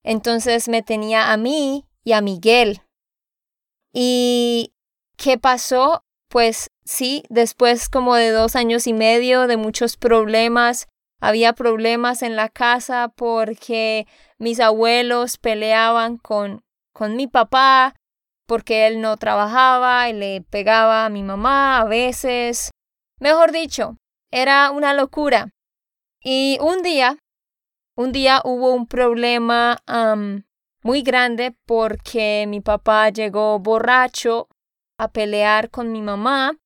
Entonces 0.04 0.68
me 0.68 0.84
tenía 0.84 1.32
a 1.32 1.38
mí 1.38 1.88
y 2.04 2.12
a 2.12 2.22
Miguel. 2.22 2.84
¿Y 3.92 4.76
qué 5.18 5.40
pasó? 5.40 6.04
Pues 6.30 6.70
sí, 6.86 7.24
después 7.30 7.90
como 7.90 8.14
de 8.14 8.30
dos 8.30 8.56
años 8.56 8.86
y 8.86 8.94
medio 8.94 9.48
de 9.48 9.58
muchos 9.58 9.98
problemas, 9.98 10.88
había 11.22 11.54
problemas 11.54 12.24
en 12.24 12.36
la 12.36 12.50
casa 12.50 13.14
porque 13.16 14.08
mis 14.40 14.60
abuelos 14.60 15.38
peleaban 15.38 16.18
con, 16.18 16.64
con 16.94 17.16
mi 17.16 17.28
papá 17.28 17.96
porque 18.48 18.88
él 18.88 19.00
no 19.00 19.16
trabajaba 19.16 20.10
y 20.10 20.14
le 20.14 20.42
pegaba 20.42 21.06
a 21.06 21.10
mi 21.10 21.24
mamá 21.24 21.80
a 21.80 21.86
veces. 21.86 22.72
Mejor 23.20 23.52
dicho, 23.52 23.96
era 24.32 24.72
una 24.72 24.94
locura. 24.94 25.54
Y 26.22 26.58
un 26.60 26.82
día, 26.82 27.18
un 27.96 28.12
día 28.12 28.42
hubo 28.44 28.74
un 28.74 28.88
problema 28.88 29.78
muy 30.84 31.02
grande 31.02 31.56
porque 31.66 32.46
mi 32.48 32.62
papá 32.62 33.10
llegó 33.10 33.60
borracho 33.60 34.48
a 34.98 35.08
pelear 35.08 35.70
con 35.70 35.92
mi 35.92 36.02
mamá 36.02 36.58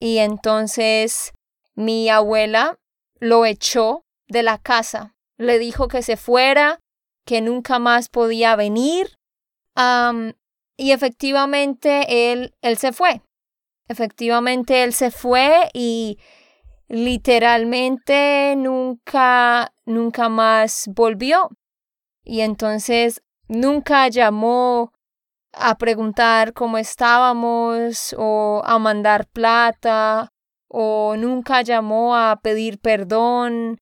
y 0.00 0.18
entonces 0.18 1.32
mi 1.74 2.08
abuela 2.08 2.78
lo 3.22 3.46
echó 3.46 4.04
de 4.26 4.42
la 4.42 4.58
casa. 4.58 5.14
Le 5.38 5.60
dijo 5.60 5.86
que 5.86 6.02
se 6.02 6.16
fuera, 6.16 6.80
que 7.24 7.40
nunca 7.40 7.78
más 7.78 8.08
podía 8.08 8.56
venir. 8.56 9.16
y 10.76 10.90
efectivamente 10.90 12.32
él, 12.32 12.54
él 12.62 12.76
se 12.76 12.92
fue. 12.92 13.22
Efectivamente 13.86 14.82
él 14.82 14.92
se 14.92 15.12
fue 15.12 15.70
y 15.72 16.18
literalmente 16.88 18.54
nunca, 18.56 19.72
nunca 19.86 20.28
más 20.28 20.90
volvió. 20.92 21.48
Y 22.24 22.40
entonces 22.40 23.22
nunca 23.46 24.08
llamó 24.08 24.92
a 25.52 25.78
preguntar 25.78 26.54
cómo 26.54 26.76
estábamos 26.76 28.16
o 28.18 28.62
a 28.64 28.80
mandar 28.80 29.28
plata 29.28 30.32
o 30.72 31.16
nunca 31.16 31.62
llamó 31.62 32.16
a 32.16 32.40
pedir 32.42 32.78
perdón. 32.80 33.78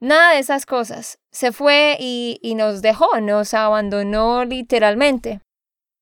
Nada 0.00 0.32
de 0.32 0.40
esas 0.40 0.66
cosas. 0.66 1.18
Se 1.30 1.52
fue 1.52 1.96
y, 2.00 2.38
y 2.42 2.56
nos 2.56 2.82
dejó, 2.82 3.20
nos 3.20 3.54
abandonó 3.54 4.44
literalmente. 4.44 5.40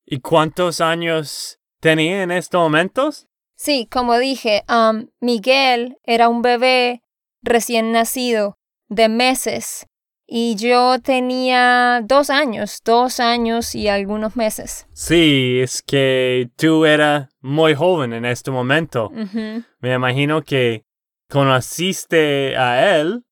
¿Y 0.07 0.21
cuántos 0.21 0.81
años 0.81 1.59
tenía 1.81 2.23
en 2.23 2.31
estos 2.31 2.61
momentos? 2.61 3.29
Sí, 3.57 3.87
como 3.91 4.19
dije, 4.19 4.65
um, 4.71 5.09
Miguel 5.21 5.99
era 6.05 6.31
un 6.31 6.41
bebé 6.41 7.03
recién 7.43 7.93
nacido 7.93 8.57
de 8.89 9.11
meses 9.11 9.87
y 10.33 10.55
yo 10.55 11.01
tenía 11.03 12.01
dos 12.05 12.31
años, 12.31 12.81
dos 12.85 13.19
años 13.19 13.75
y 13.75 13.89
algunos 13.89 14.37
meses. 14.37 14.87
Sí, 14.93 15.59
es 15.61 15.83
que 15.83 16.49
tú 16.57 16.85
eras 16.85 17.29
muy 17.41 17.75
joven 17.75 18.13
en 18.13 18.25
este 18.25 18.53
momento. 18.53 19.11
Me 19.81 19.93
imagino 19.93 20.43
que 20.43 20.85
conociste 21.29 22.57
a 22.57 22.97
él, 22.97 23.25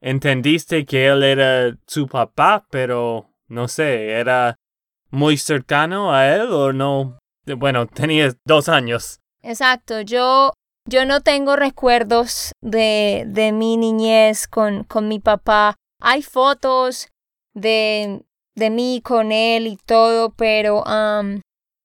entendiste 0.00 0.84
que 0.84 1.06
él 1.06 1.22
era 1.22 1.76
su 1.86 2.08
papá, 2.08 2.66
pero 2.70 3.30
no 3.46 3.68
sé, 3.68 4.10
era 4.10 4.56
muy 5.10 5.36
cercano 5.36 6.12
a 6.12 6.34
él 6.34 6.48
o 6.50 6.72
no. 6.72 7.18
Bueno, 7.56 7.86
tenías 7.86 8.36
dos 8.44 8.68
años. 8.68 9.20
Exacto, 9.42 10.00
yo, 10.00 10.52
yo 10.86 11.06
no 11.06 11.20
tengo 11.20 11.54
recuerdos 11.54 12.50
de, 12.60 13.22
de 13.28 13.52
mi 13.52 13.76
niñez 13.76 14.48
con, 14.48 14.82
con 14.82 15.06
mi 15.06 15.20
papá. 15.20 15.76
Hay 16.00 16.22
fotos 16.22 17.08
de, 17.54 18.24
de 18.54 18.70
mí 18.70 19.00
con 19.02 19.32
él 19.32 19.66
y 19.66 19.76
todo, 19.76 20.30
pero 20.30 20.82
um, 20.82 21.40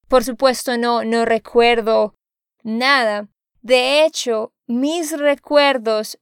por 0.07 0.23
supuesto 0.23 0.77
no, 0.77 1.03
no 1.03 1.25
recuerdo 1.25 2.15
nada. 2.63 3.27
De 3.61 4.03
hecho, 4.03 4.51
mis 4.67 5.17
recuerdos 5.17 6.17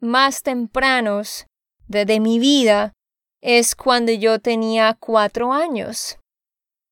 más 0.00 0.42
tempranos 0.42 1.46
de, 1.86 2.04
de 2.04 2.20
mi 2.20 2.38
vida 2.38 2.92
es 3.40 3.74
cuando 3.74 4.12
yo 4.12 4.40
tenía 4.40 4.96
cuatro 4.98 5.52
años. 5.52 6.18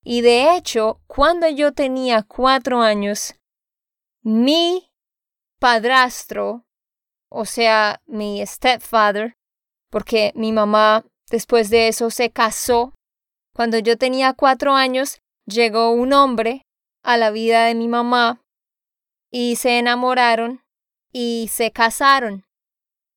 Y 0.05 0.23
de 0.23 0.57
hecho, 0.57 1.01
cuando 1.07 1.49
yo 1.49 1.73
tenía 1.73 2.23
cuatro 2.23 2.81
años, 2.81 3.35
mi 4.23 4.91
padrastro, 5.59 6.65
o 7.31 7.45
sea, 7.45 8.01
mi 8.07 8.45
stepfather, 8.47 9.38
porque 9.91 10.33
mi 10.35 10.53
mamá 10.53 11.05
después 11.31 11.71
de 11.71 11.89
eso 11.89 12.11
se 12.11 12.31
casó. 12.31 12.95
Cuando 13.55 13.79
yo 13.79 13.97
tenía 13.97 14.33
cuatro 14.35 14.75
años, 14.75 15.21
llegó 15.47 15.91
un 15.91 16.13
hombre 16.13 16.63
a 17.03 17.17
la 17.17 17.31
vida 17.31 17.65
de 17.65 17.75
mi 17.75 17.89
mamá 17.89 18.41
y 19.31 19.57
se 19.57 19.79
enamoraron 19.79 20.63
y 21.13 21.49
se 21.51 21.71
casaron. 21.71 22.45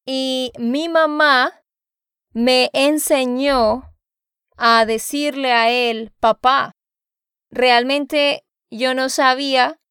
Y 0.05 0.51
mi 0.57 0.89
mamá 0.89 1.61
me 2.33 2.69
enseñó 2.73 3.83
a 4.57 4.85
decirle 4.85 5.51
a 5.51 5.69
él 5.69 6.11
papá. 6.19 6.71
Realmente 7.51 8.43
yo 8.69 8.93
no 8.93 9.09
sabía 9.09 9.81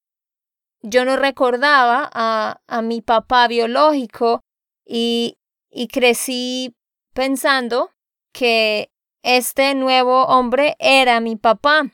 yo 0.82 1.04
no 1.04 1.16
recordaba 1.16 2.08
a, 2.12 2.60
a 2.66 2.82
mi 2.82 3.02
papá 3.02 3.48
biológico 3.48 4.40
y, 4.86 5.36
y 5.70 5.88
crecí 5.88 6.76
pensando 7.14 7.90
que 8.32 8.90
este 9.22 9.74
nuevo 9.74 10.24
hombre 10.26 10.76
era 10.78 11.20
mi 11.20 11.36
papá. 11.36 11.90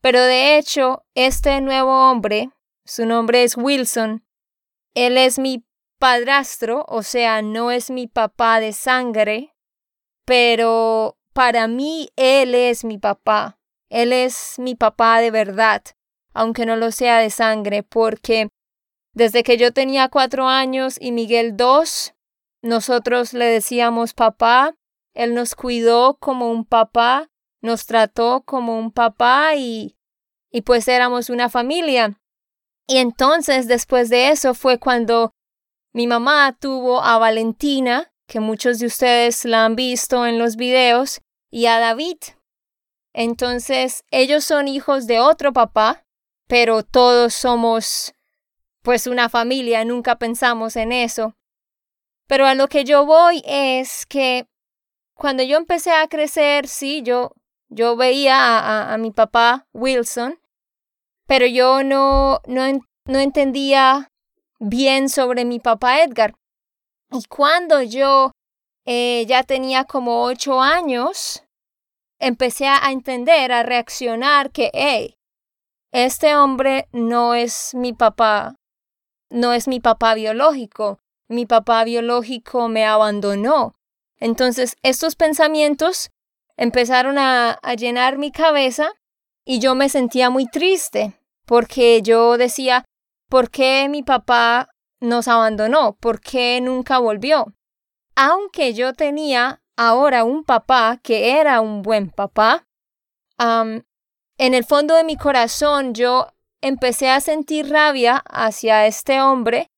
Pero 0.00 0.22
de 0.22 0.58
hecho, 0.58 1.04
este 1.14 1.60
nuevo 1.60 2.10
hombre, 2.10 2.50
su 2.84 3.06
nombre 3.06 3.42
es 3.42 3.56
Wilson, 3.56 4.24
él 4.94 5.18
es 5.18 5.38
mi 5.38 5.64
padrastro, 5.98 6.84
o 6.88 7.02
sea, 7.02 7.42
no 7.42 7.70
es 7.70 7.90
mi 7.90 8.06
papá 8.06 8.60
de 8.60 8.72
sangre, 8.72 9.54
pero 10.24 11.18
para 11.32 11.68
mí 11.68 12.10
él 12.16 12.54
es 12.54 12.84
mi 12.84 12.98
papá. 12.98 13.58
Él 13.88 14.12
es 14.12 14.58
mi 14.58 14.74
papá 14.74 15.20
de 15.20 15.30
verdad 15.30 15.82
aunque 16.36 16.66
no 16.66 16.76
lo 16.76 16.92
sea 16.92 17.18
de 17.18 17.30
sangre, 17.30 17.82
porque 17.82 18.50
desde 19.14 19.42
que 19.42 19.56
yo 19.56 19.72
tenía 19.72 20.10
cuatro 20.10 20.46
años 20.46 20.98
y 21.00 21.10
Miguel 21.10 21.56
dos, 21.56 22.12
nosotros 22.66 23.32
le 23.32 23.46
decíamos 23.46 24.12
papá, 24.12 24.74
él 25.14 25.34
nos 25.34 25.54
cuidó 25.54 26.18
como 26.18 26.50
un 26.50 26.64
papá, 26.64 27.30
nos 27.62 27.86
trató 27.86 28.42
como 28.42 28.78
un 28.78 28.92
papá 28.92 29.54
y, 29.56 29.96
y 30.50 30.62
pues 30.62 30.88
éramos 30.88 31.30
una 31.30 31.48
familia. 31.48 32.20
Y 32.86 32.98
entonces 32.98 33.66
después 33.66 34.10
de 34.10 34.28
eso 34.28 34.54
fue 34.54 34.78
cuando 34.78 35.32
mi 35.92 36.06
mamá 36.06 36.56
tuvo 36.60 37.02
a 37.02 37.18
Valentina, 37.18 38.12
que 38.26 38.40
muchos 38.40 38.78
de 38.78 38.86
ustedes 38.86 39.44
la 39.44 39.64
han 39.64 39.76
visto 39.76 40.26
en 40.26 40.38
los 40.38 40.56
videos, 40.56 41.20
y 41.50 41.66
a 41.66 41.78
David. 41.78 42.18
Entonces 43.12 44.04
ellos 44.10 44.44
son 44.44 44.68
hijos 44.68 45.06
de 45.06 45.20
otro 45.20 45.52
papá, 45.52 46.04
pero 46.46 46.82
todos 46.82 47.34
somos 47.34 48.12
pues 48.82 49.06
una 49.06 49.28
familia, 49.28 49.84
nunca 49.84 50.16
pensamos 50.16 50.76
en 50.76 50.92
eso. 50.92 51.35
Pero 52.26 52.46
a 52.46 52.54
lo 52.54 52.68
que 52.68 52.84
yo 52.84 53.06
voy 53.06 53.42
es 53.44 54.06
que 54.06 54.46
cuando 55.14 55.42
yo 55.42 55.56
empecé 55.56 55.92
a 55.92 56.08
crecer, 56.08 56.68
sí, 56.68 57.02
yo, 57.02 57.32
yo 57.68 57.96
veía 57.96 58.36
a, 58.36 58.92
a, 58.92 58.98
mi 58.98 59.12
papá 59.12 59.66
Wilson, 59.72 60.38
pero 61.26 61.46
yo 61.46 61.82
no, 61.82 62.40
no, 62.46 62.80
no 63.04 63.18
entendía 63.18 64.10
bien 64.58 65.08
sobre 65.08 65.44
mi 65.44 65.58
papá 65.60 66.02
Edgar. 66.02 66.34
Y 67.10 67.24
cuando 67.28 67.82
yo 67.82 68.32
eh, 68.84 69.24
ya 69.26 69.42
tenía 69.42 69.84
como 69.84 70.24
ocho 70.24 70.60
años, 70.60 71.44
empecé 72.18 72.66
a 72.66 72.90
entender, 72.90 73.52
a 73.52 73.62
reaccionar 73.62 74.50
que, 74.50 74.70
hey, 74.74 75.16
este 75.92 76.36
hombre 76.36 76.88
no 76.92 77.34
es 77.34 77.74
mi 77.74 77.92
papá, 77.92 78.56
no 79.30 79.52
es 79.52 79.66
mi 79.68 79.80
papá 79.80 80.14
biológico, 80.14 80.98
mi 81.28 81.46
papá 81.46 81.84
biológico 81.84 82.68
me 82.68 82.84
abandonó. 82.84 83.74
Entonces, 84.18 84.76
estos 84.82 85.16
pensamientos 85.16 86.10
empezaron 86.56 87.18
a, 87.18 87.58
llenar 87.76 88.18
mi 88.18 88.32
cabeza 88.32 88.90
y 89.44 89.58
yo 89.58 89.74
me 89.74 89.88
sentía 89.88 90.30
muy 90.30 90.46
triste 90.46 91.20
porque 91.44 92.02
yo 92.02 92.38
decía, 92.38 92.84
¿por 93.28 93.50
qué 93.50 93.88
mi 93.88 94.02
papá 94.02 94.68
nos 95.00 95.28
abandonó? 95.28 95.96
¿Por 95.96 96.20
qué 96.20 96.60
nunca 96.60 96.98
volvió? 96.98 97.54
Aunque 98.14 98.72
yo 98.72 98.94
tenía 98.94 99.62
ahora 99.76 100.24
un 100.24 100.44
papá 100.44 100.98
que 101.02 101.38
era 101.38 101.60
un 101.60 101.82
buen 101.82 102.10
papá, 102.10 102.66
en 103.38 103.84
el 104.38 104.64
fondo 104.64 104.94
de 104.94 105.04
mi 105.04 105.16
corazón 105.16 105.92
yo 105.92 106.28
empecé 106.62 107.10
a 107.10 107.20
sentir 107.20 107.68
rabia 107.68 108.22
hacia 108.26 108.86
este 108.86 109.20
hombre 109.20 109.70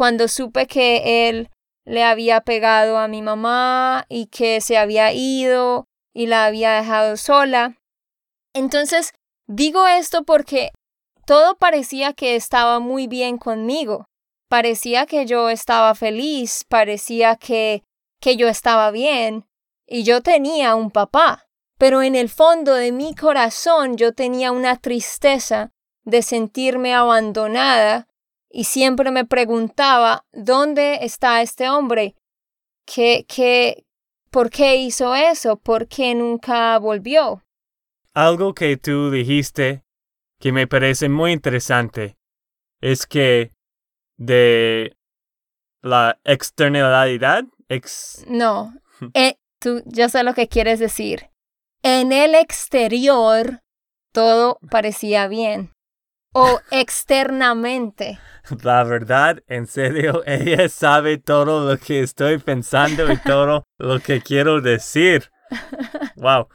cuando 0.00 0.28
supe 0.28 0.66
que 0.66 1.28
él 1.28 1.50
le 1.84 2.04
había 2.04 2.40
pegado 2.40 2.96
a 2.96 3.06
mi 3.06 3.20
mamá 3.20 4.06
y 4.08 4.28
que 4.28 4.62
se 4.62 4.78
había 4.78 5.12
ido 5.12 5.88
y 6.14 6.26
la 6.26 6.46
había 6.46 6.72
dejado 6.72 7.18
sola. 7.18 7.76
Entonces, 8.54 9.12
digo 9.46 9.86
esto 9.86 10.24
porque 10.24 10.70
todo 11.26 11.58
parecía 11.58 12.14
que 12.14 12.34
estaba 12.34 12.80
muy 12.80 13.08
bien 13.08 13.36
conmigo. 13.36 14.06
Parecía 14.48 15.04
que 15.04 15.26
yo 15.26 15.50
estaba 15.50 15.94
feliz, 15.94 16.64
parecía 16.66 17.36
que, 17.36 17.84
que 18.22 18.38
yo 18.38 18.48
estaba 18.48 18.90
bien, 18.90 19.44
y 19.86 20.04
yo 20.04 20.22
tenía 20.22 20.76
un 20.76 20.90
papá. 20.90 21.46
pero 21.76 22.00
en 22.00 22.14
el 22.14 22.30
fondo 22.30 22.72
de 22.72 22.90
mi 22.90 23.14
corazón 23.14 23.98
yo 23.98 24.14
tenía 24.14 24.50
una 24.50 24.76
tristeza 24.76 25.72
de 26.04 26.22
sentirme 26.22 26.94
abandonada 26.94 28.06
y 28.50 28.64
siempre 28.64 29.10
me 29.10 29.24
preguntaba, 29.24 30.26
¿dónde 30.32 30.98
está 31.02 31.40
este 31.40 31.68
hombre? 31.68 32.16
¿Qué, 32.84 33.24
qué, 33.28 33.84
¿Por 34.30 34.50
qué 34.50 34.76
hizo 34.76 35.14
eso? 35.14 35.56
¿Por 35.56 35.86
qué 35.86 36.14
nunca 36.14 36.78
volvió? 36.78 37.42
Algo 38.12 38.54
que 38.54 38.76
tú 38.76 39.10
dijiste 39.10 39.84
que 40.40 40.52
me 40.52 40.66
parece 40.66 41.08
muy 41.08 41.32
interesante 41.32 42.16
es 42.80 43.06
que 43.06 43.52
de 44.16 44.96
la 45.82 46.18
externalidad, 46.24 47.44
ex... 47.68 48.24
No, 48.28 48.74
eh, 49.14 49.36
tú, 49.60 49.82
yo 49.86 50.08
sé 50.08 50.24
lo 50.24 50.34
que 50.34 50.48
quieres 50.48 50.80
decir. 50.80 51.30
En 51.82 52.12
el 52.12 52.34
exterior 52.34 53.62
todo 54.12 54.58
parecía 54.70 55.28
bien. 55.28 55.72
O 56.32 56.60
externamente. 56.70 58.18
La 58.62 58.84
verdad, 58.84 59.42
en 59.48 59.66
serio, 59.66 60.22
ella 60.26 60.68
sabe 60.68 61.18
todo 61.18 61.68
lo 61.68 61.78
que 61.78 62.00
estoy 62.00 62.38
pensando 62.38 63.10
y 63.12 63.16
todo 63.18 63.64
lo 63.78 64.00
que 64.00 64.20
quiero 64.20 64.60
decir. 64.60 65.30
Wow. 66.16 66.48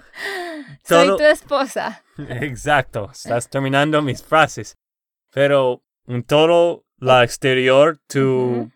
Soy 0.84 1.18
tu 1.18 1.24
esposa. 1.24 2.04
Exacto, 2.18 3.10
estás 3.12 3.50
terminando 3.50 4.02
mis 4.02 4.24
frases. 4.24 4.78
Pero 5.34 5.82
en 6.08 6.24
todo 6.24 6.86
la 7.00 7.24
exterior, 7.24 7.98
tú 8.08 8.72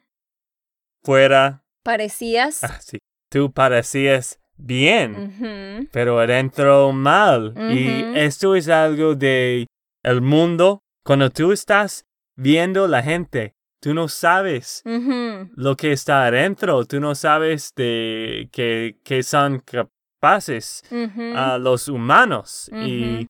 fuera. 1.03 1.63
Parecías. 1.83 2.63
Ah, 2.63 2.79
sí. 2.81 2.97
Tú 3.29 3.51
parecías 3.51 4.39
bien, 4.57 5.87
pero 5.91 6.19
adentro 6.19 6.91
mal. 6.91 7.53
Y 7.71 8.17
esto 8.17 8.55
es 8.55 8.67
algo 8.67 9.13
de 9.13 9.67
el 10.03 10.21
mundo. 10.21 10.81
Cuando 11.09 11.31
tú 11.31 11.51
estás 11.51 12.05
viendo 12.35 12.87
la 12.87 13.01
gente, 13.01 13.55
tú 13.81 13.95
no 13.95 14.07
sabes 14.07 14.83
lo 14.85 15.75
que 15.75 15.91
está 15.91 16.27
adentro, 16.27 16.85
tú 16.85 16.99
no 16.99 17.15
sabes 17.15 17.73
de 17.75 18.47
que, 18.51 18.99
que 19.03 19.23
son 19.23 19.57
capaces 19.57 20.83
a 21.35 21.57
los 21.57 21.87
humanos. 21.87 22.69
Y 22.71 23.25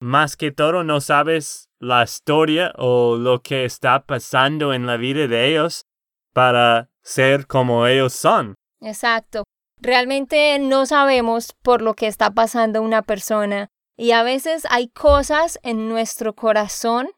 más 0.00 0.36
que 0.36 0.52
todo 0.52 0.84
no 0.84 1.00
sabes 1.00 1.66
la 1.80 2.04
historia 2.04 2.72
o 2.76 3.16
lo 3.16 3.42
que 3.42 3.64
está 3.64 4.04
pasando 4.06 4.72
en 4.72 4.86
la 4.86 4.96
vida 4.96 5.26
de 5.26 5.48
ellos 5.48 5.86
para 6.32 6.88
ser 7.02 7.48
como 7.48 7.88
ellos 7.88 8.12
son. 8.12 8.54
Exacto. 8.80 9.42
Realmente 9.80 10.56
no 10.60 10.86
sabemos 10.86 11.52
por 11.64 11.82
lo 11.82 11.94
que 11.94 12.06
está 12.06 12.30
pasando 12.30 12.80
una 12.80 13.02
persona 13.02 13.70
y 13.96 14.12
a 14.12 14.22
veces 14.22 14.68
hay 14.70 14.86
cosas 14.86 15.58
en 15.64 15.88
nuestro 15.88 16.36
corazón 16.36 17.08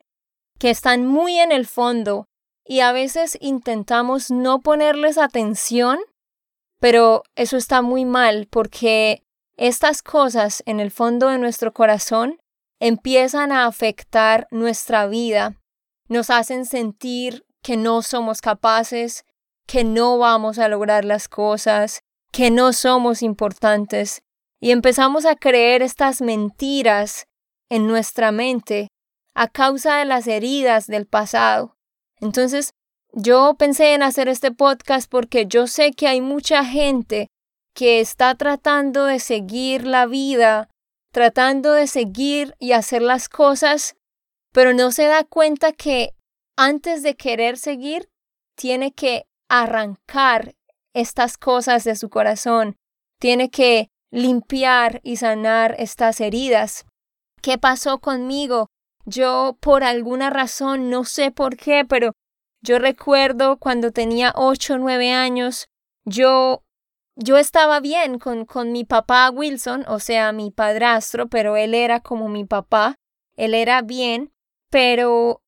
que 0.58 0.70
están 0.70 1.06
muy 1.06 1.38
en 1.38 1.52
el 1.52 1.66
fondo 1.66 2.26
y 2.64 2.80
a 2.80 2.92
veces 2.92 3.38
intentamos 3.40 4.30
no 4.30 4.60
ponerles 4.60 5.18
atención, 5.18 5.98
pero 6.80 7.22
eso 7.34 7.56
está 7.56 7.82
muy 7.82 8.04
mal 8.04 8.48
porque 8.50 9.22
estas 9.56 10.02
cosas 10.02 10.62
en 10.66 10.80
el 10.80 10.90
fondo 10.90 11.28
de 11.28 11.38
nuestro 11.38 11.72
corazón 11.72 12.38
empiezan 12.80 13.52
a 13.52 13.66
afectar 13.66 14.46
nuestra 14.50 15.06
vida, 15.06 15.56
nos 16.08 16.30
hacen 16.30 16.66
sentir 16.66 17.46
que 17.62 17.76
no 17.76 18.02
somos 18.02 18.40
capaces, 18.40 19.24
que 19.66 19.82
no 19.82 20.18
vamos 20.18 20.58
a 20.58 20.68
lograr 20.68 21.04
las 21.04 21.28
cosas, 21.28 22.00
que 22.32 22.50
no 22.50 22.72
somos 22.72 23.22
importantes, 23.22 24.22
y 24.60 24.70
empezamos 24.70 25.24
a 25.24 25.36
creer 25.36 25.82
estas 25.82 26.20
mentiras 26.20 27.26
en 27.70 27.86
nuestra 27.86 28.30
mente 28.30 28.88
a 29.36 29.48
causa 29.48 29.98
de 29.98 30.06
las 30.06 30.26
heridas 30.26 30.86
del 30.86 31.06
pasado. 31.06 31.76
Entonces, 32.20 32.72
yo 33.12 33.54
pensé 33.58 33.92
en 33.92 34.02
hacer 34.02 34.28
este 34.28 34.50
podcast 34.50 35.10
porque 35.10 35.44
yo 35.46 35.66
sé 35.66 35.92
que 35.92 36.08
hay 36.08 36.22
mucha 36.22 36.64
gente 36.64 37.28
que 37.74 38.00
está 38.00 38.34
tratando 38.34 39.04
de 39.04 39.20
seguir 39.20 39.86
la 39.86 40.06
vida, 40.06 40.70
tratando 41.12 41.72
de 41.72 41.86
seguir 41.86 42.54
y 42.58 42.72
hacer 42.72 43.02
las 43.02 43.28
cosas, 43.28 43.96
pero 44.52 44.72
no 44.72 44.90
se 44.90 45.04
da 45.04 45.22
cuenta 45.24 45.72
que 45.72 46.14
antes 46.56 47.02
de 47.02 47.14
querer 47.14 47.58
seguir, 47.58 48.08
tiene 48.56 48.92
que 48.92 49.26
arrancar 49.50 50.54
estas 50.94 51.36
cosas 51.36 51.84
de 51.84 51.94
su 51.94 52.08
corazón, 52.08 52.76
tiene 53.20 53.50
que 53.50 53.90
limpiar 54.10 55.00
y 55.02 55.16
sanar 55.16 55.74
estas 55.78 56.22
heridas. 56.22 56.86
¿Qué 57.42 57.58
pasó 57.58 57.98
conmigo? 57.98 58.70
Yo 59.06 59.56
por 59.60 59.84
alguna 59.84 60.30
razón, 60.30 60.90
no 60.90 61.04
sé 61.04 61.30
por 61.30 61.56
qué, 61.56 61.84
pero 61.88 62.12
yo 62.60 62.78
recuerdo 62.78 63.58
cuando 63.58 63.92
tenía 63.92 64.32
ocho 64.34 64.74
o 64.74 64.78
nueve 64.78 65.12
años, 65.12 65.68
yo 66.04 66.62
yo 67.18 67.38
estaba 67.38 67.80
bien 67.80 68.18
con, 68.18 68.44
con 68.44 68.72
mi 68.72 68.84
papá 68.84 69.30
Wilson, 69.30 69.84
o 69.88 70.00
sea, 70.00 70.32
mi 70.32 70.50
padrastro, 70.50 71.28
pero 71.28 71.56
él 71.56 71.72
era 71.72 72.00
como 72.00 72.28
mi 72.28 72.44
papá, 72.44 72.96
él 73.36 73.54
era 73.54 73.80
bien, 73.80 74.34
pero 74.70 75.40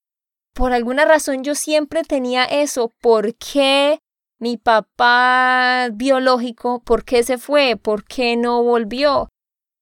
por 0.54 0.72
alguna 0.72 1.04
razón 1.04 1.44
yo 1.44 1.54
siempre 1.54 2.04
tenía 2.04 2.44
eso. 2.44 2.94
¿Por 3.00 3.36
qué 3.36 4.00
mi 4.38 4.56
papá 4.56 5.88
biológico, 5.92 6.82
por 6.82 7.04
qué 7.04 7.22
se 7.22 7.38
fue? 7.38 7.76
¿Por 7.76 8.04
qué 8.04 8.36
no 8.36 8.62
volvió? 8.62 9.28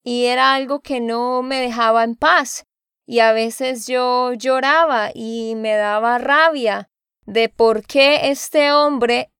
Y 0.03 0.25
era 0.25 0.53
algo 0.53 0.81
que 0.81 0.99
no 0.99 1.41
me 1.41 1.61
dejaba 1.61 2.03
en 2.03 2.15
paz. 2.15 2.66
Y 3.07 3.19
a 3.19 3.31
veces 3.31 3.87
yo 3.87 4.33
lloraba 4.33 5.11
y 5.13 5.55
me 5.55 5.75
daba 5.75 6.17
rabia 6.17 6.89
de 7.25 7.47
por 7.47 7.85
qué 7.85 8.29
este 8.29 8.71
hombre 8.73 9.31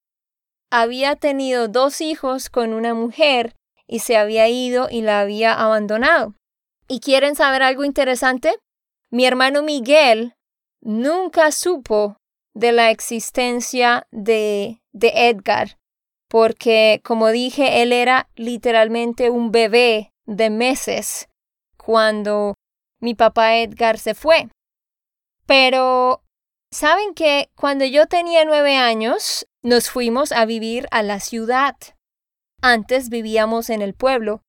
había 0.71 1.15
tenido 1.15 1.67
dos 1.67 2.01
hijos 2.01 2.49
con 2.49 2.73
una 2.73 2.93
mujer 2.93 3.56
y 3.86 3.99
se 3.99 4.17
había 4.17 4.47
ido 4.47 4.88
y 4.89 5.01
la 5.01 5.19
había 5.19 5.53
abandonado. 5.53 6.34
¿Y 6.88 7.01
quieren 7.01 7.36
saber 7.36 7.62
algo 7.62 7.84
interesante? 7.84 8.56
Mi 9.12 9.25
hermano 9.25 9.62
Miguel 9.62 10.36
nunca 10.82 11.51
supo 11.51 12.17
de 12.53 12.71
la 12.71 12.91
existencia 12.91 14.08
de, 14.12 14.82
de 14.91 15.30
Edgar, 15.30 15.77
porque, 16.27 17.01
como 17.03 17.30
dije, 17.30 17.82
él 17.82 17.93
era 17.93 18.30
literalmente 18.36 19.30
un 19.30 19.51
bebé 19.51 20.13
de 20.25 20.49
meses 20.49 21.30
cuando 21.77 22.53
mi 22.99 23.15
papá 23.15 23.57
Edgar 23.57 23.97
se 23.97 24.13
fue. 24.13 24.49
Pero, 25.45 26.23
¿saben 26.71 27.13
que 27.13 27.49
cuando 27.55 27.86
yo 27.86 28.07
tenía 28.07 28.45
nueve 28.45 28.75
años, 28.75 29.47
nos 29.62 29.89
fuimos 29.89 30.31
a 30.31 30.45
vivir 30.45 30.88
a 30.91 31.03
la 31.03 31.19
ciudad? 31.19 31.75
Antes 32.62 33.10
vivíamos 33.10 33.69
en 33.69 33.81
el 33.81 33.93
pueblo 33.93 34.41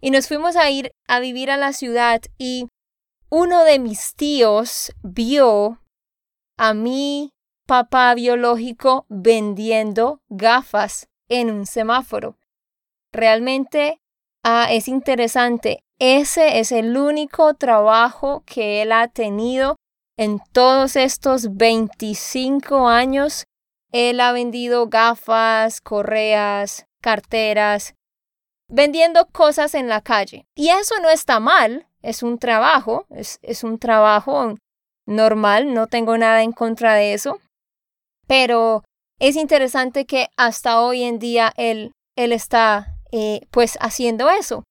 y 0.00 0.10
nos 0.10 0.28
fuimos 0.28 0.56
a 0.56 0.70
ir 0.70 0.92
a 1.08 1.18
vivir 1.18 1.50
a 1.50 1.56
la 1.56 1.72
ciudad 1.72 2.20
y 2.38 2.68
uno 3.30 3.64
de 3.64 3.78
mis 3.78 4.14
tíos 4.14 4.92
vio 5.02 5.80
a 6.56 6.74
mi 6.74 7.32
papá 7.66 8.14
biológico 8.14 9.06
vendiendo 9.08 10.20
gafas 10.28 11.08
en 11.28 11.50
un 11.50 11.66
semáforo. 11.66 12.36
Realmente 13.12 14.00
ah, 14.42 14.68
es 14.70 14.88
interesante. 14.88 15.84
Ese 16.06 16.58
es 16.58 16.70
el 16.70 16.98
único 16.98 17.54
trabajo 17.54 18.42
que 18.44 18.82
él 18.82 18.92
ha 18.92 19.08
tenido 19.08 19.76
en 20.18 20.38
todos 20.52 20.96
estos 20.96 21.56
25 21.56 22.88
años. 22.88 23.44
Él 23.90 24.20
ha 24.20 24.32
vendido 24.32 24.88
gafas, 24.88 25.80
correas, 25.80 26.84
carteras, 27.00 27.94
vendiendo 28.68 29.28
cosas 29.28 29.72
en 29.74 29.88
la 29.88 30.02
calle. 30.02 30.44
Y 30.54 30.68
eso 30.68 30.94
no 31.00 31.08
está 31.08 31.40
mal, 31.40 31.86
es 32.02 32.22
un 32.22 32.38
trabajo, 32.38 33.06
es, 33.08 33.38
es 33.40 33.64
un 33.64 33.78
trabajo 33.78 34.56
normal, 35.06 35.72
no 35.72 35.86
tengo 35.86 36.18
nada 36.18 36.42
en 36.42 36.52
contra 36.52 36.92
de 36.92 37.14
eso, 37.14 37.40
pero 38.26 38.84
es 39.18 39.36
interesante 39.36 40.04
que 40.04 40.28
hasta 40.36 40.82
hoy 40.82 41.02
en 41.02 41.18
día 41.18 41.54
él, 41.56 41.92
él 42.14 42.32
está 42.32 42.94
eh, 43.10 43.40
pues 43.50 43.78
haciendo 43.80 44.28
eso. 44.28 44.64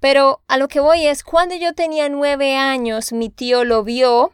Pero 0.00 0.42
a 0.46 0.58
lo 0.58 0.68
que 0.68 0.80
voy 0.80 1.06
es, 1.06 1.24
cuando 1.24 1.54
yo 1.54 1.74
tenía 1.74 2.08
nueve 2.08 2.56
años, 2.56 3.12
mi 3.12 3.30
tío 3.30 3.64
lo 3.64 3.82
vio 3.82 4.32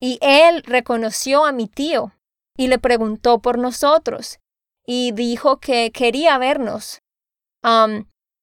y 0.00 0.18
él 0.20 0.62
reconoció 0.64 1.44
a 1.44 1.52
mi 1.52 1.66
tío 1.68 2.12
y 2.56 2.68
le 2.68 2.78
preguntó 2.78 3.40
por 3.40 3.58
nosotros 3.58 4.38
y 4.86 5.12
dijo 5.12 5.58
que 5.60 5.90
quería 5.92 6.38
vernos. 6.38 7.00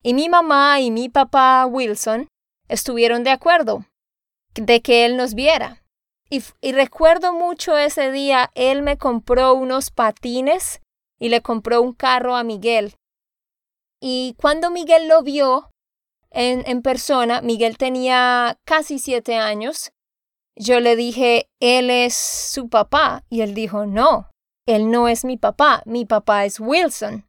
y 0.03 0.13
mi 0.13 0.29
mamá 0.29 0.79
y 0.81 0.89
mi 0.89 1.09
papá 1.09 1.65
Wilson 1.67 2.27
estuvieron 2.67 3.23
de 3.23 3.29
acuerdo 3.29 3.85
de 4.55 4.81
que 4.81 5.05
él 5.05 5.17
nos 5.17 5.35
viera. 5.35 5.83
Y, 6.29 6.71
recuerdo 6.71 7.33
mucho 7.33 7.77
ese 7.77 8.09
día, 8.09 8.51
él 8.55 8.83
me 8.83 8.97
compró 8.97 9.53
unos 9.53 9.91
patines 9.91 10.81
y 11.19 11.27
le 11.27 11.41
compró 11.41 11.81
un 11.81 11.93
carro 11.93 12.37
a 12.37 12.43
Miguel. 12.43 12.95
Y 14.01 14.33
cuando 14.39 14.71
Miguel 14.71 15.09
lo 15.09 15.23
vio, 15.23 15.70
en, 16.31 16.63
en 16.65 16.81
persona. 16.81 17.41
Miguel 17.41 17.77
tenía 17.77 18.59
casi 18.65 18.99
siete 18.99 19.35
años. 19.35 19.91
Yo 20.55 20.79
le 20.79 20.95
dije, 20.95 21.49
él 21.59 21.89
es 21.89 22.13
su 22.15 22.69
papá. 22.69 23.23
Y 23.29 23.41
él 23.41 23.53
dijo, 23.53 23.85
no, 23.85 24.29
él 24.65 24.89
no 24.89 25.07
es 25.07 25.23
mi 25.23 25.37
papá. 25.37 25.83
Mi 25.85 26.05
papá 26.05 26.45
es 26.45 26.59
Wilson. 26.59 27.27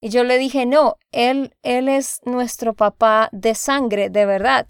Y 0.00 0.10
yo 0.10 0.22
le 0.22 0.36
dije, 0.36 0.66
no, 0.66 0.96
él, 1.12 1.54
él 1.62 1.88
es 1.88 2.20
nuestro 2.26 2.74
papá 2.74 3.30
de 3.32 3.54
sangre, 3.54 4.10
de 4.10 4.26
verdad. 4.26 4.66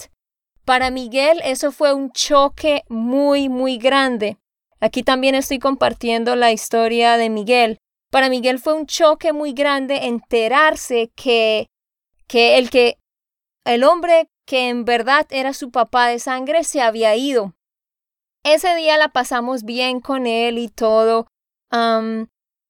Para 0.64 0.90
Miguel 0.90 1.40
eso 1.44 1.72
fue 1.72 1.92
un 1.92 2.12
choque 2.12 2.84
muy, 2.88 3.48
muy 3.48 3.78
grande. 3.78 4.38
Aquí 4.80 5.02
también 5.02 5.34
estoy 5.34 5.58
compartiendo 5.58 6.36
la 6.36 6.52
historia 6.52 7.16
de 7.16 7.30
Miguel. 7.30 7.78
Para 8.10 8.28
Miguel 8.28 8.60
fue 8.60 8.74
un 8.74 8.86
choque 8.86 9.32
muy 9.32 9.54
grande 9.54 10.06
enterarse 10.06 11.10
que, 11.16 11.66
que 12.28 12.56
el 12.58 12.70
que 12.70 12.98
el 13.64 13.84
hombre 13.84 14.28
que 14.46 14.68
en 14.68 14.84
verdad 14.84 15.26
era 15.30 15.52
su 15.52 15.70
papá 15.70 16.08
de 16.08 16.18
sangre 16.18 16.64
se 16.64 16.80
había 16.80 17.16
ido. 17.16 17.54
Ese 18.44 18.74
día 18.74 18.98
la 18.98 19.08
pasamos 19.08 19.62
bien 19.64 20.00
con 20.00 20.26
él 20.26 20.58
y 20.58 20.68
todo, 20.68 21.26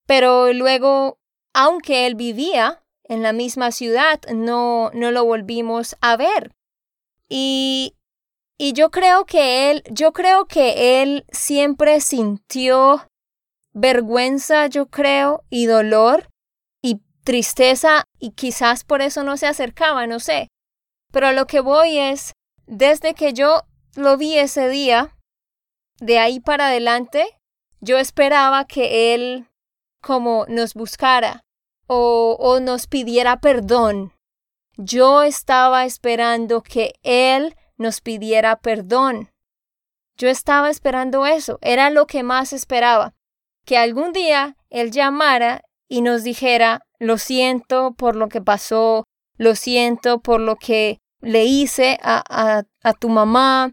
pero 0.07 0.52
luego 0.52 1.18
aunque 1.54 2.07
él 2.07 2.16
vivía 2.16 2.83
en 3.04 3.22
la 3.22 3.33
misma 3.33 3.70
ciudad, 3.70 4.20
no, 4.33 4.90
no 4.92 5.11
lo 5.11 5.24
volvimos 5.24 5.96
a 6.00 6.16
ver. 6.16 6.52
Y, 7.28 7.94
y 8.59 8.72
yo 8.72 8.90
creo 8.90 9.24
que 9.24 9.70
él, 9.70 9.85
yo 9.90 10.12
creo 10.12 10.46
que 10.46 11.02
él 11.02 11.24
siempre 11.30 12.00
sintió 12.00 13.07
vergüenza, 13.72 14.66
yo 14.66 14.87
creo, 14.87 15.44
y 15.48 15.66
dolor 15.66 16.28
y 16.83 17.00
tristeza, 17.24 18.04
y 18.18 18.33
quizás 18.33 18.85
por 18.85 19.00
eso 19.00 19.22
no 19.22 19.37
se 19.37 19.46
acercaba, 19.46 20.07
no 20.07 20.20
sé. 20.20 20.48
Pero 21.14 21.31
lo 21.31 21.46
que 21.46 21.61
voy 21.61 21.96
es, 21.96 22.33
desde 22.66 23.14
que 23.14 23.33
yo 23.33 23.62
lo 23.94 24.16
vi 24.16 24.37
ese 24.37 24.68
día, 24.68 25.16
de 26.00 26.18
ahí 26.18 26.40
para 26.40 26.66
adelante, 26.66 27.24
yo 27.81 27.98
esperaba 27.98 28.64
que 28.64 29.14
él 29.14 29.46
como 30.03 30.44
nos 30.48 30.74
buscara 30.74 31.42
o, 31.87 32.37
o 32.40 32.59
nos 32.59 32.88
pidiera 32.88 33.40
perdón. 33.40 34.12
Yo 34.77 35.22
estaba 35.22 35.85
esperando 35.85 36.62
que 36.62 36.94
Él 37.05 37.55
nos 37.77 38.00
pidiera 38.00 38.57
perdón. 38.57 39.31
Yo 40.16 40.29
estaba 40.29 40.68
esperando 40.68 41.27
eso, 41.27 41.61
era 41.62 41.90
lo 41.90 42.09
que 42.09 42.24
más 42.24 42.53
esperaba, 42.53 43.14
que 43.64 43.79
algún 43.79 44.12
día 44.12 44.57
Él 44.68 44.90
llamara 44.90 45.62
y 45.88 46.00
nos 46.00 46.24
dijera, 46.24 46.83
lo 46.98 47.18
siento 47.18 47.94
por 47.94 48.16
lo 48.16 48.29
que 48.29 48.40
pasó, 48.40 49.05
lo 49.37 49.55
siento 49.55 50.20
por 50.20 50.40
lo 50.40 50.57
que 50.57 50.98
le 51.24 51.44
hice 51.44 51.98
a, 52.02 52.22
a, 52.28 52.64
a 52.82 52.92
tu 52.92 53.08
mamá, 53.08 53.72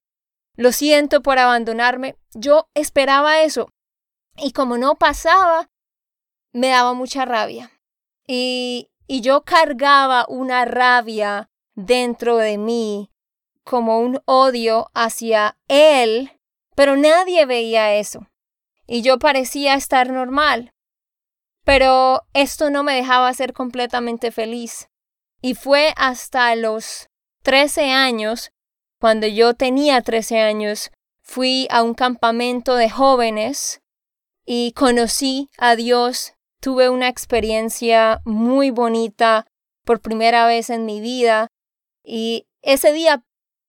lo 0.56 0.72
siento 0.72 1.22
por 1.22 1.38
abandonarme. 1.38 2.16
Yo 2.34 2.70
esperaba 2.74 3.42
eso. 3.42 3.70
Y 4.38 4.54
como 4.54 4.78
no 4.78 4.96
pasaba, 4.96 5.70
me 6.54 6.70
daba 6.70 6.94
mucha 6.94 7.26
rabia. 7.26 7.72
Y, 8.28 8.90
y 9.08 9.22
yo 9.22 9.44
cargaba 9.44 10.26
una 10.28 10.66
rabia 10.66 11.50
dentro 11.76 12.38
de 12.38 12.58
mí, 12.58 13.12
como 13.64 14.00
un 14.00 14.22
odio 14.26 14.90
hacia 14.94 15.58
él, 15.68 16.32
pero 16.76 16.96
nadie 16.96 17.46
veía 17.46 17.96
eso. 17.96 18.28
Y 18.88 19.02
yo 19.02 19.20
parecía 19.20 19.76
estar 19.76 20.10
normal. 20.10 20.74
Pero 21.64 22.24
esto 22.34 22.70
no 22.70 22.84
me 22.84 22.96
dejaba 22.96 23.34
ser 23.34 23.54
completamente 23.54 24.32
feliz. 24.32 24.90
Y 25.42 25.56
fue 25.56 25.94
hasta 25.96 26.56
los 26.56 27.11
13 27.44 27.92
años, 27.92 28.52
cuando 29.00 29.26
yo 29.28 29.54
tenía 29.56 30.02
13 30.02 30.40
años, 30.42 30.92
fui 31.24 31.68
a 31.72 31.82
un 31.82 31.94
campamento 31.94 32.76
de 32.76 32.90
jóvenes 32.90 33.82
y 34.46 34.74
conocí 34.74 35.50
a 35.58 35.76
Dios. 35.76 36.34
Tuve 36.60 36.90
una 36.90 37.08
experiencia 37.08 38.22
muy 38.26 38.70
bonita 38.70 39.48
por 39.86 40.02
primera 40.02 40.46
vez 40.46 40.70
en 40.70 40.86
mi 40.86 41.02
vida 41.02 41.48
y 42.04 42.46
ese 42.62 42.94
día 42.94 43.24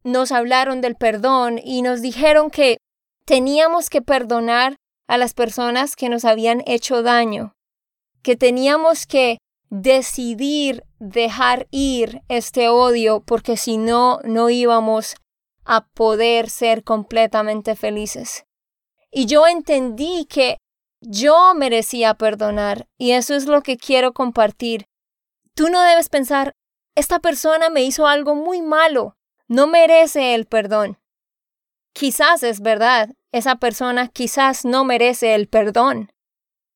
nos 0.05 0.33
hablaron 0.33 0.81
del 0.81 0.97
perdón 0.97 1.59
y 1.63 1.81
nos 1.83 2.03
dijeron 2.03 2.51
que 2.51 2.79
teníamos 3.25 3.89
que 3.89 4.03
perdonar 4.03 4.77
a 5.07 5.17
las 5.17 5.33
personas 5.33 5.97
que 5.97 6.09
nos 6.09 6.25
habían 6.25 6.63
hecho 6.67 7.03
daño, 7.03 7.55
que 8.23 8.37
teníamos 8.37 9.07
que 9.07 9.39
decidir 9.73 10.85
dejar 10.99 11.67
ir 11.71 12.21
este 12.29 12.69
odio 12.69 13.23
porque 13.25 13.57
si 13.57 13.79
no, 13.79 14.21
no 14.23 14.51
íbamos 14.51 15.15
a 15.65 15.87
poder 15.87 16.51
ser 16.51 16.85
completamente 16.85 17.75
felices. 17.75 18.45
Y 19.11 19.25
yo 19.25 19.47
entendí 19.47 20.27
que 20.27 20.59
yo 21.01 21.55
merecía 21.55 22.13
perdonar 22.13 22.87
y 22.99 23.13
eso 23.13 23.35
es 23.35 23.47
lo 23.47 23.63
que 23.63 23.79
quiero 23.79 24.13
compartir. 24.13 24.85
Tú 25.55 25.71
no 25.71 25.81
debes 25.81 26.11
pensar, 26.11 26.53
esta 26.95 27.21
persona 27.21 27.71
me 27.71 27.83
hizo 27.83 28.07
algo 28.07 28.35
muy 28.35 28.61
malo, 28.61 29.17
no 29.49 29.67
merece 29.67 30.35
el 30.35 30.45
perdón. 30.45 30.99
Quizás 31.95 32.43
es 32.43 32.61
verdad, 32.61 33.15
esa 33.33 33.57
persona 33.57 34.09
quizás 34.09 34.67
no 34.67 34.85
merece 34.85 35.35
el 35.35 35.49
perdón, 35.49 36.13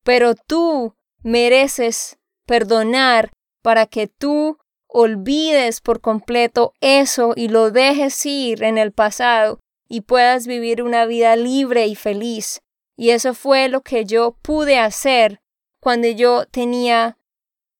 pero 0.03 0.33
tú 0.33 0.95
mereces 1.21 2.16
perdonar 2.47 3.31
para 3.61 3.85
que 3.85 4.07
tú 4.07 4.57
olvides 4.87 5.81
por 5.81 6.01
completo 6.01 6.73
eso 6.81 7.33
y 7.35 7.49
lo 7.49 7.69
dejes 7.69 8.25
ir 8.25 8.63
en 8.63 8.79
el 8.79 8.91
pasado 8.91 9.59
y 9.87 10.01
puedas 10.01 10.47
vivir 10.47 10.81
una 10.81 11.05
vida 11.05 11.35
libre 11.35 11.85
y 11.85 11.95
feliz. 11.95 12.61
Y 12.95 13.11
eso 13.11 13.33
fue 13.35 13.69
lo 13.69 13.81
que 13.81 14.05
yo 14.05 14.37
pude 14.41 14.79
hacer 14.79 15.39
cuando 15.79 16.07
yo 16.07 16.45
tenía 16.45 17.17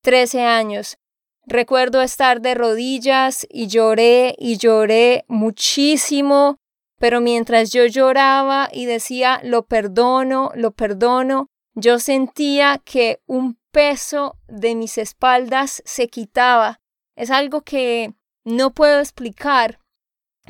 13 0.04 0.42
años. 0.44 0.98
Recuerdo 1.46 2.02
estar 2.02 2.42
de 2.42 2.54
rodillas 2.54 3.48
y 3.50 3.68
lloré 3.68 4.36
y 4.38 4.58
lloré 4.58 5.24
muchísimo, 5.28 6.58
pero 7.00 7.22
mientras 7.22 7.72
yo 7.72 7.86
lloraba 7.86 8.70
y 8.72 8.86
decía 8.86 9.40
lo 9.44 9.66
perdono, 9.66 10.52
lo 10.56 10.72
perdono, 10.72 11.48
yo 11.74 12.00
sentía 12.00 12.82
que 12.84 13.22
un 13.28 13.58
peso 13.78 14.40
de 14.48 14.74
mis 14.74 14.98
espaldas 14.98 15.84
se 15.86 16.08
quitaba. 16.08 16.82
Es 17.16 17.30
algo 17.30 17.62
que 17.62 18.16
no 18.44 18.74
puedo 18.74 19.00
explicar, 19.00 19.80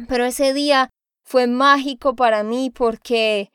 pero 0.08 0.24
ese 0.24 0.54
día 0.54 0.92
fue 1.26 1.46
mágico 1.46 2.16
para 2.16 2.44
mí 2.44 2.70
porque 2.70 3.52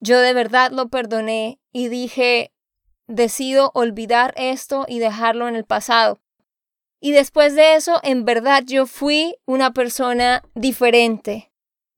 yo 0.00 0.20
de 0.20 0.34
verdad 0.34 0.70
lo 0.70 0.88
perdoné 0.90 1.58
y 1.72 1.88
dije, 1.88 2.52
decido 3.06 3.70
olvidar 3.72 4.34
esto 4.36 4.84
y 4.86 4.98
dejarlo 4.98 5.48
en 5.48 5.56
el 5.56 5.64
pasado. 5.64 6.20
Y 7.00 7.12
después 7.12 7.54
de 7.54 7.76
eso, 7.76 8.00
en 8.02 8.26
verdad 8.26 8.64
yo 8.66 8.84
fui 8.84 9.38
una 9.46 9.72
persona 9.72 10.42
diferente. 10.54 11.50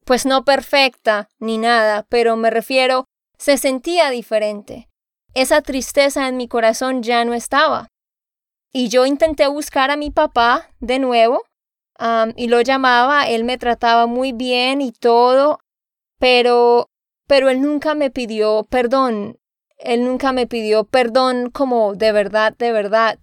Pues 0.04 0.24
no 0.24 0.44
perfecta 0.44 1.28
ni 1.40 1.58
nada, 1.58 2.06
pero 2.08 2.36
me 2.36 2.50
refiero, 2.50 3.06
se 3.38 3.58
sentía 3.58 4.10
diferente. 4.10 4.88
Esa 5.36 5.60
tristeza 5.60 6.28
en 6.28 6.38
mi 6.38 6.48
corazón 6.48 7.02
ya 7.02 7.22
no 7.26 7.34
estaba. 7.34 7.88
Y 8.72 8.88
yo 8.88 9.04
intenté 9.04 9.46
buscar 9.46 9.90
a 9.90 9.96
mi 9.98 10.10
papá 10.10 10.70
de 10.80 10.98
nuevo 10.98 11.42
y 12.36 12.48
lo 12.48 12.62
llamaba, 12.62 13.28
él 13.28 13.44
me 13.44 13.58
trataba 13.58 14.06
muy 14.06 14.32
bien 14.32 14.80
y 14.80 14.92
todo, 14.92 15.58
pero 16.18 16.86
pero 17.26 17.50
él 17.50 17.60
nunca 17.60 17.94
me 17.94 18.10
pidió 18.10 18.64
perdón. 18.70 19.38
Él 19.76 20.04
nunca 20.04 20.32
me 20.32 20.46
pidió 20.46 20.84
perdón 20.84 21.50
como 21.50 21.94
de 21.94 22.12
verdad, 22.12 22.56
de 22.56 22.72
verdad. 22.72 23.18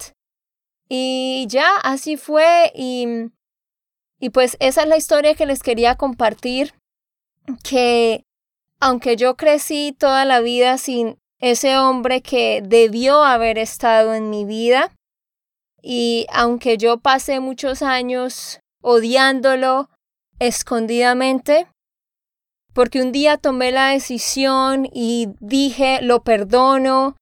Y 0.88 1.46
ya, 1.48 1.78
así 1.82 2.16
fue 2.16 2.70
y, 2.76 3.32
y 4.20 4.30
pues 4.30 4.56
esa 4.60 4.82
es 4.82 4.88
la 4.88 4.96
historia 4.96 5.34
que 5.34 5.46
les 5.46 5.64
quería 5.64 5.96
compartir, 5.96 6.74
que 7.64 8.22
aunque 8.78 9.16
yo 9.16 9.34
crecí 9.34 9.96
toda 9.98 10.24
la 10.24 10.38
vida 10.38 10.78
sin 10.78 11.18
ese 11.40 11.76
hombre 11.78 12.22
que 12.22 12.62
debió 12.64 13.22
haber 13.22 13.58
estado 13.58 14.14
en 14.14 14.30
mi 14.30 14.44
vida, 14.44 14.92
y 15.82 16.26
aunque 16.32 16.78
yo 16.78 16.98
pasé 16.98 17.40
muchos 17.40 17.82
años 17.82 18.60
odiándolo 18.80 19.90
escondidamente, 20.38 21.66
porque 22.72 23.02
un 23.02 23.12
día 23.12 23.36
tomé 23.36 23.70
la 23.70 23.90
decisión 23.90 24.88
y 24.92 25.28
dije 25.40 26.00
lo 26.02 26.22
perdono 26.22 27.16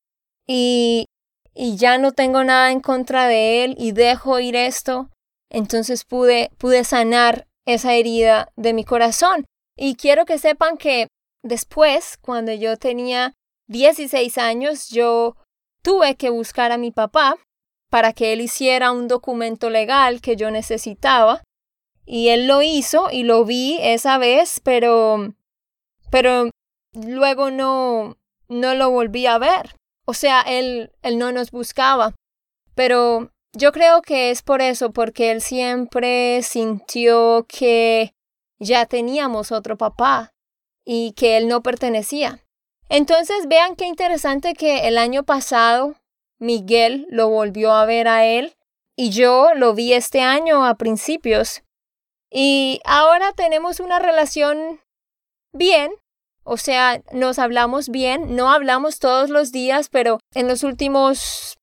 y, 0.46 1.06
y 1.54 1.76
ya 1.76 1.98
no 1.98 2.12
tengo 2.12 2.42
nada 2.42 2.70
en 2.70 2.80
contra 2.80 3.26
de 3.26 3.64
él 3.64 3.74
y 3.78 3.92
dejo 3.92 4.40
ir 4.40 4.56
esto, 4.56 5.10
entonces 5.50 6.04
pude, 6.04 6.50
pude 6.56 6.84
sanar 6.84 7.46
esa 7.66 7.94
herida 7.94 8.48
de 8.56 8.72
mi 8.72 8.84
corazón. 8.84 9.44
Y 9.76 9.96
quiero 9.96 10.24
que 10.24 10.38
sepan 10.38 10.78
que 10.78 11.08
después, 11.42 12.16
cuando 12.20 12.52
yo 12.52 12.76
tenía 12.76 13.34
16 13.68 14.38
años, 14.38 14.88
yo 14.90 15.36
tuve 15.82 16.16
que 16.16 16.30
buscar 16.30 16.72
a 16.72 16.78
mi 16.78 16.90
papá 16.90 17.36
para 17.90 18.12
que 18.12 18.32
él 18.32 18.40
hiciera 18.40 18.92
un 18.92 19.08
documento 19.08 19.70
legal 19.70 20.20
que 20.20 20.36
yo 20.36 20.50
necesitaba 20.50 21.42
y 22.04 22.28
él 22.28 22.46
lo 22.46 22.62
hizo 22.62 23.08
y 23.10 23.22
lo 23.22 23.44
vi 23.44 23.78
esa 23.80 24.18
vez, 24.18 24.60
pero 24.60 25.34
pero 26.10 26.50
luego 26.92 27.50
no 27.50 28.16
no 28.48 28.74
lo 28.74 28.90
volví 28.90 29.26
a 29.26 29.38
ver. 29.38 29.76
O 30.06 30.14
sea, 30.14 30.42
él 30.42 30.92
él 31.02 31.18
no 31.18 31.32
nos 31.32 31.50
buscaba. 31.50 32.14
Pero 32.74 33.30
yo 33.52 33.72
creo 33.72 34.02
que 34.02 34.30
es 34.30 34.42
por 34.42 34.62
eso, 34.62 34.92
porque 34.92 35.30
él 35.30 35.42
siempre 35.42 36.42
sintió 36.42 37.46
que 37.48 38.14
ya 38.58 38.86
teníamos 38.86 39.52
otro 39.52 39.76
papá 39.76 40.30
y 40.84 41.12
que 41.12 41.36
él 41.36 41.48
no 41.48 41.62
pertenecía. 41.62 42.41
Entonces 42.92 43.48
vean 43.48 43.74
qué 43.74 43.86
interesante 43.86 44.52
que 44.52 44.86
el 44.86 44.98
año 44.98 45.22
pasado 45.22 45.94
Miguel 46.38 47.06
lo 47.08 47.30
volvió 47.30 47.72
a 47.72 47.86
ver 47.86 48.06
a 48.06 48.26
él 48.26 48.54
y 48.94 49.08
yo 49.08 49.54
lo 49.54 49.72
vi 49.72 49.94
este 49.94 50.20
año 50.20 50.66
a 50.66 50.74
principios. 50.74 51.62
Y 52.30 52.82
ahora 52.84 53.32
tenemos 53.32 53.80
una 53.80 53.98
relación 53.98 54.82
bien, 55.54 55.90
o 56.44 56.58
sea, 56.58 57.00
nos 57.12 57.38
hablamos 57.38 57.88
bien, 57.88 58.36
no 58.36 58.52
hablamos 58.52 58.98
todos 58.98 59.30
los 59.30 59.52
días, 59.52 59.88
pero 59.88 60.20
en 60.34 60.46
los 60.46 60.62
últimos 60.62 61.58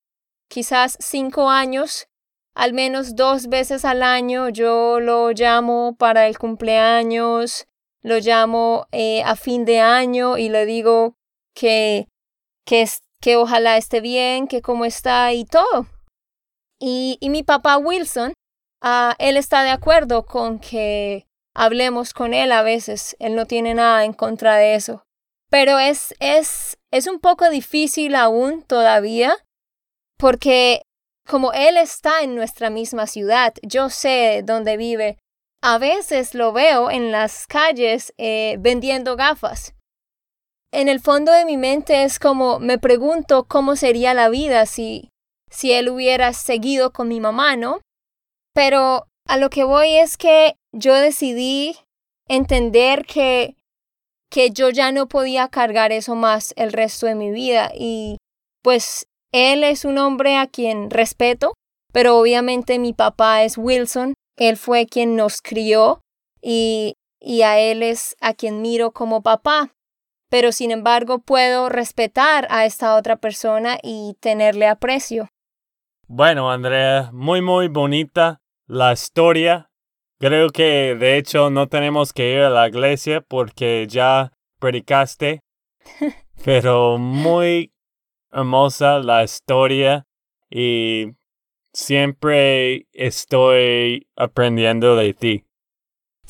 quizás 0.48 0.98
cinco 1.00 1.52
años, 1.52 2.08
al 2.56 2.74
menos 2.74 3.16
dos 3.16 3.50
veces 3.50 3.86
al 3.86 4.02
año 4.02 4.50
yo 4.50 5.00
lo 5.00 5.30
llamo 5.30 5.96
para 5.96 6.26
el 6.26 6.40
cumpleaños, 6.40 7.68
lo 8.02 8.18
llamo 8.18 8.88
eh, 8.92 9.22
a 9.22 9.36
fin 9.36 9.64
de 9.64 9.80
año 9.80 10.36
y 10.36 10.50
le 10.50 10.66
digo 10.66 11.19
que, 11.56 12.08
que, 12.66 12.88
que 13.22 13.36
ojalá 13.36 13.78
esté 13.78 14.02
bien, 14.02 14.48
que 14.48 14.62
cómo 14.62 14.86
está 14.86 15.34
y 15.34 15.46
todo. 15.46 15.88
Y, 16.80 17.18
y 17.20 17.30
mi 17.30 17.44
papá 17.44 17.78
Wilson, 17.78 18.34
uh, 18.84 19.14
él 19.20 19.38
está 19.38 19.64
de 19.64 19.72
acuerdo 19.72 20.26
con 20.26 20.60
que 20.60 21.26
hablemos 21.54 22.14
con 22.14 22.34
él 22.34 22.52
a 22.52 22.62
veces, 22.62 23.16
él 23.20 23.36
no 23.36 23.46
tiene 23.46 23.74
nada 23.74 24.06
en 24.06 24.14
contra 24.14 24.56
de 24.56 24.76
eso. 24.76 25.04
Pero 25.50 25.80
es, 25.80 26.14
es, 26.20 26.78
es 26.92 27.08
un 27.08 27.20
poco 27.20 27.50
difícil 27.50 28.16
aún 28.16 28.62
todavía, 28.64 29.36
porque 30.18 30.84
como 31.28 31.54
él 31.54 31.78
está 31.78 32.22
en 32.22 32.36
nuestra 32.36 32.70
misma 32.70 33.08
ciudad, 33.08 33.54
yo 33.62 33.90
sé 33.90 34.42
dónde 34.44 34.78
vive, 34.78 35.18
a 35.62 35.78
veces 35.78 36.34
lo 36.34 36.54
veo 36.54 36.90
en 36.90 37.12
las 37.12 37.46
calles 37.46 38.14
eh, 38.18 38.56
vendiendo 38.60 39.16
gafas. 39.16 39.74
En 40.72 40.88
el 40.88 41.00
fondo 41.00 41.32
de 41.32 41.46
mi 41.46 41.58
mente 41.58 42.04
es 42.04 42.20
como 42.20 42.60
me 42.60 42.78
pregunto 42.78 43.46
cómo 43.46 43.76
sería 43.76 44.14
la 44.14 44.30
vida 44.30 44.66
si, 44.66 45.10
si 45.50 45.72
él 45.72 45.90
hubiera 45.90 46.34
seguido 46.34 46.92
con 46.92 47.08
mi 47.08 47.20
mamá, 47.20 47.56
¿no? 47.56 47.82
Pero 48.54 49.08
a 49.28 49.38
lo 49.38 49.50
que 49.50 49.64
voy 49.64 49.98
es 49.98 50.18
que 50.18 50.56
yo 50.72 50.94
decidí 50.94 51.76
entender 52.28 53.06
que, 53.06 53.56
que 54.30 54.52
yo 54.52 54.70
ya 54.70 54.92
no 54.92 55.08
podía 55.08 55.48
cargar 55.48 55.92
eso 55.92 56.16
más 56.16 56.54
el 56.56 56.72
resto 56.72 57.08
de 57.08 57.16
mi 57.16 57.32
vida 57.32 57.72
y 57.74 58.18
pues 58.62 59.08
él 59.32 59.64
es 59.64 59.86
un 59.86 59.98
hombre 59.98 60.38
a 60.38 60.48
quien 60.48 60.90
respeto, 60.90 61.54
pero 61.92 62.18
obviamente 62.18 62.78
mi 62.78 62.94
papá 62.94 63.44
es 63.44 63.58
Wilson 63.58 64.14
él 64.40 64.56
fue 64.56 64.86
quien 64.88 65.18
nos 65.18 65.42
crió 65.42 66.02
y, 66.42 66.96
y 67.20 67.42
a 67.42 67.60
Él 67.60 67.84
es 67.84 68.16
a 68.22 68.34
quien 68.34 68.62
miro 68.62 68.92
como 68.92 69.22
papá. 69.22 69.74
Pero 70.30 70.52
sin 70.52 70.72
embargo 70.72 71.20
puedo 71.20 71.70
respetar 71.70 72.48
a 72.50 72.66
esta 72.66 72.96
otra 72.96 73.18
persona 73.18 73.78
y 73.82 74.16
tenerle 74.20 74.68
aprecio. 74.68 75.30
Bueno, 76.08 76.52
Andrea, 76.52 77.10
muy 77.14 77.42
muy 77.42 77.68
bonita 77.68 78.42
la 78.68 78.94
historia. 78.94 79.70
Creo 80.20 80.50
que 80.50 80.96
de 81.00 81.18
hecho 81.18 81.50
no 81.50 81.68
tenemos 81.68 82.14
que 82.14 82.34
ir 82.34 82.40
a 82.40 82.50
la 82.50 82.68
iglesia 82.68 83.22
porque 83.22 83.88
ya 83.88 84.32
predicaste. 84.60 85.42
Pero 86.46 86.98
muy 86.98 87.74
hermosa 88.32 89.00
la 89.00 89.24
historia 89.24 90.06
y 90.50 91.14
Siempre 91.74 92.88
estoy 92.94 94.08
aprendiendo 94.16 94.96
de 94.96 95.14
ti. 95.14 95.46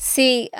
Sí, 0.02 0.50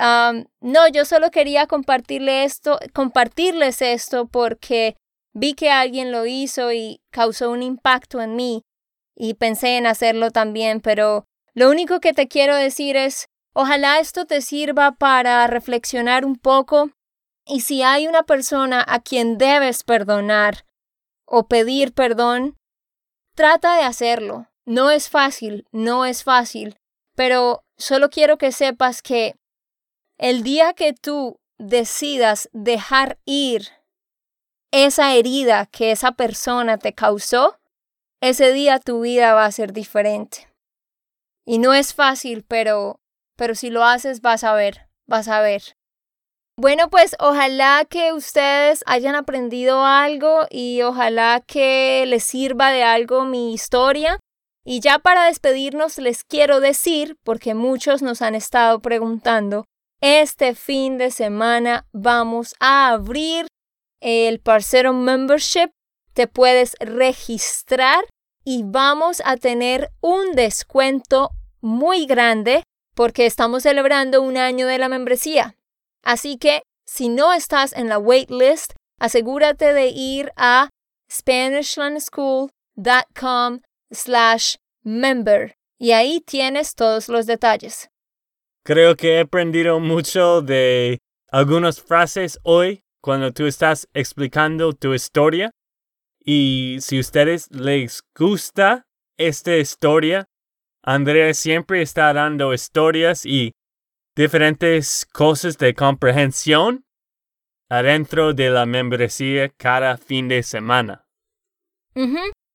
no, 0.61 0.87
yo 0.93 1.03
solo 1.03 1.31
quería 1.31 1.65
compartirle 1.65 2.43
esto, 2.43 2.77
compartirles 2.93 3.81
esto 3.81 4.27
porque 4.27 4.95
vi 5.33 5.55
que 5.55 5.71
alguien 5.71 6.11
lo 6.11 6.27
hizo 6.27 6.71
y 6.71 7.01
causó 7.09 7.49
un 7.49 7.63
impacto 7.63 8.21
en 8.21 8.35
mí 8.35 8.61
y 9.15 9.33
pensé 9.33 9.77
en 9.77 9.87
hacerlo 9.87 10.29
también, 10.29 10.79
pero 10.79 11.25
lo 11.55 11.71
único 11.71 11.99
que 11.99 12.13
te 12.13 12.27
quiero 12.27 12.55
decir 12.55 12.95
es, 12.95 13.29
ojalá 13.53 13.97
esto 13.97 14.25
te 14.25 14.41
sirva 14.41 14.91
para 14.91 15.47
reflexionar 15.47 16.23
un 16.23 16.35
poco 16.35 16.91
y 17.43 17.61
si 17.61 17.81
hay 17.81 18.07
una 18.07 18.21
persona 18.21 18.85
a 18.87 18.99
quien 18.99 19.39
debes 19.39 19.83
perdonar 19.83 20.65
o 21.25 21.47
pedir 21.47 21.93
perdón, 21.93 22.57
trata 23.33 23.75
de 23.75 23.85
hacerlo. 23.85 24.49
No 24.65 24.91
es 24.91 25.09
fácil, 25.09 25.65
no 25.71 26.05
es 26.05 26.23
fácil, 26.23 26.77
pero 27.15 27.63
solo 27.81 28.09
quiero 28.09 28.37
que 28.37 28.51
sepas 28.51 29.01
que 29.01 29.35
el 30.17 30.43
día 30.43 30.73
que 30.73 30.93
tú 30.93 31.39
decidas 31.57 32.49
dejar 32.53 33.17
ir 33.25 33.69
esa 34.71 35.13
herida 35.13 35.65
que 35.65 35.91
esa 35.91 36.13
persona 36.13 36.77
te 36.77 36.93
causó, 36.93 37.59
ese 38.21 38.53
día 38.53 38.79
tu 38.79 39.01
vida 39.01 39.33
va 39.33 39.45
a 39.45 39.51
ser 39.51 39.73
diferente. 39.73 40.47
Y 41.45 41.57
no 41.57 41.73
es 41.73 41.93
fácil, 41.93 42.45
pero 42.47 42.99
pero 43.35 43.55
si 43.55 43.71
lo 43.71 43.83
haces 43.83 44.21
vas 44.21 44.43
a 44.43 44.53
ver, 44.53 44.87
vas 45.07 45.27
a 45.27 45.41
ver. 45.41 45.75
Bueno, 46.57 46.89
pues 46.89 47.15
ojalá 47.19 47.85
que 47.89 48.13
ustedes 48.13 48.83
hayan 48.85 49.15
aprendido 49.15 49.83
algo 49.83 50.45
y 50.51 50.83
ojalá 50.83 51.41
que 51.45 52.05
les 52.05 52.23
sirva 52.23 52.71
de 52.71 52.83
algo 52.83 53.25
mi 53.25 53.53
historia. 53.53 54.19
Y 54.63 54.79
ya 54.79 54.99
para 54.99 55.25
despedirnos 55.25 55.97
les 55.97 56.23
quiero 56.23 56.59
decir, 56.59 57.17
porque 57.23 57.55
muchos 57.55 58.01
nos 58.01 58.21
han 58.21 58.35
estado 58.35 58.79
preguntando, 58.79 59.65
este 60.01 60.55
fin 60.55 60.97
de 60.97 61.11
semana 61.11 61.85
vamos 61.91 62.55
a 62.59 62.89
abrir 62.89 63.47
el 63.99 64.39
Parcero 64.39 64.93
Membership. 64.93 65.71
Te 66.13 66.27
puedes 66.27 66.75
registrar 66.79 68.05
y 68.43 68.63
wamos 68.63 69.21
a 69.25 69.37
tener 69.37 69.91
un 70.01 70.33
descuento 70.33 71.31
muy 71.61 72.05
grande 72.05 72.63
porque 72.95 73.25
estamos 73.25 73.63
celebrando 73.63 74.21
un 74.21 74.37
año 74.37 74.67
de 74.67 74.77
la 74.77 74.89
membresía. 74.89 75.55
Así 76.03 76.37
que 76.37 76.61
si 76.85 77.09
no 77.09 77.33
estás 77.33 77.73
en 77.73 77.89
la 77.89 77.97
waitlist, 77.97 78.73
asegúrate 78.99 79.73
de 79.73 79.87
ir 79.87 80.31
a 80.35 80.69
SpanishLandSchool.com 81.09 83.61
slash 83.91 84.55
member 84.83 85.55
y 85.77 85.91
ahí 85.91 86.21
tienes 86.21 86.75
todos 86.75 87.09
los 87.09 87.25
detalles. 87.25 87.89
Creo 88.63 88.95
que 88.95 89.15
he 89.15 89.19
aprendido 89.21 89.79
mucho 89.79 90.41
de 90.41 90.99
algunas 91.29 91.81
frases 91.81 92.39
hoy 92.43 92.83
cuando 93.01 93.31
tú 93.31 93.47
estás 93.47 93.87
explicando 93.93 94.73
tu 94.73 94.93
historia. 94.93 95.51
Y 96.23 96.77
si 96.81 96.97
a 96.97 96.99
ustedes 96.99 97.49
les 97.51 98.03
gusta 98.15 98.85
esta 99.17 99.57
historia, 99.57 100.25
Andrea 100.83 101.33
siempre 101.33 101.81
está 101.81 102.13
dando 102.13 102.53
historias 102.53 103.25
y 103.25 103.53
diferentes 104.15 105.07
cosas 105.11 105.57
de 105.57 105.73
comprensión 105.73 106.85
adentro 107.69 108.33
de 108.33 108.49
la 108.49 108.65
membresía 108.65 109.49
cada 109.49 109.97
fin 109.97 110.27
de 110.27 110.43
semana. 110.43 111.05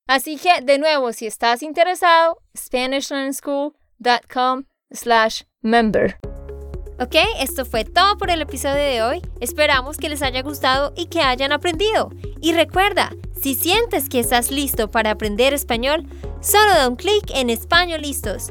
Así 0.07 0.37
que, 0.37 0.61
de 0.63 0.79
nuevo, 0.79 1.13
si 1.13 1.27
estás 1.27 1.63
interesado, 1.63 2.39
SpanishLearnSchool.com 2.57 4.65
slash 4.91 5.43
member. 5.63 6.19
Ok, 6.99 7.15
esto 7.41 7.67
fue 7.67 7.85
todo 7.85 8.17
por 8.17 8.31
el 8.31 8.41
episodio 8.41 8.83
de 8.83 9.03
hoy. 9.03 9.23
Esperamos 9.41 9.99
que 9.99 10.09
les 10.09 10.23
haya 10.23 10.41
gustado 10.43 10.95
y 10.97 11.07
que 11.07 11.21
hayan 11.21 11.53
aprendido. 11.53 12.11
Y 12.41 12.55
recuerda, 12.55 13.11
si 13.43 13.55
sientes 13.55 14.09
que 14.09 14.21
estás 14.21 14.51
listo 14.51 14.91
para 14.91 15.11
aprender 15.11 15.53
español, 15.53 16.07
solo 16.41 16.71
da 16.71 16.89
un 16.89 16.97
clic 16.97 17.31
en 17.35 17.51
Español 17.51 18.01
Listos. 18.01 18.51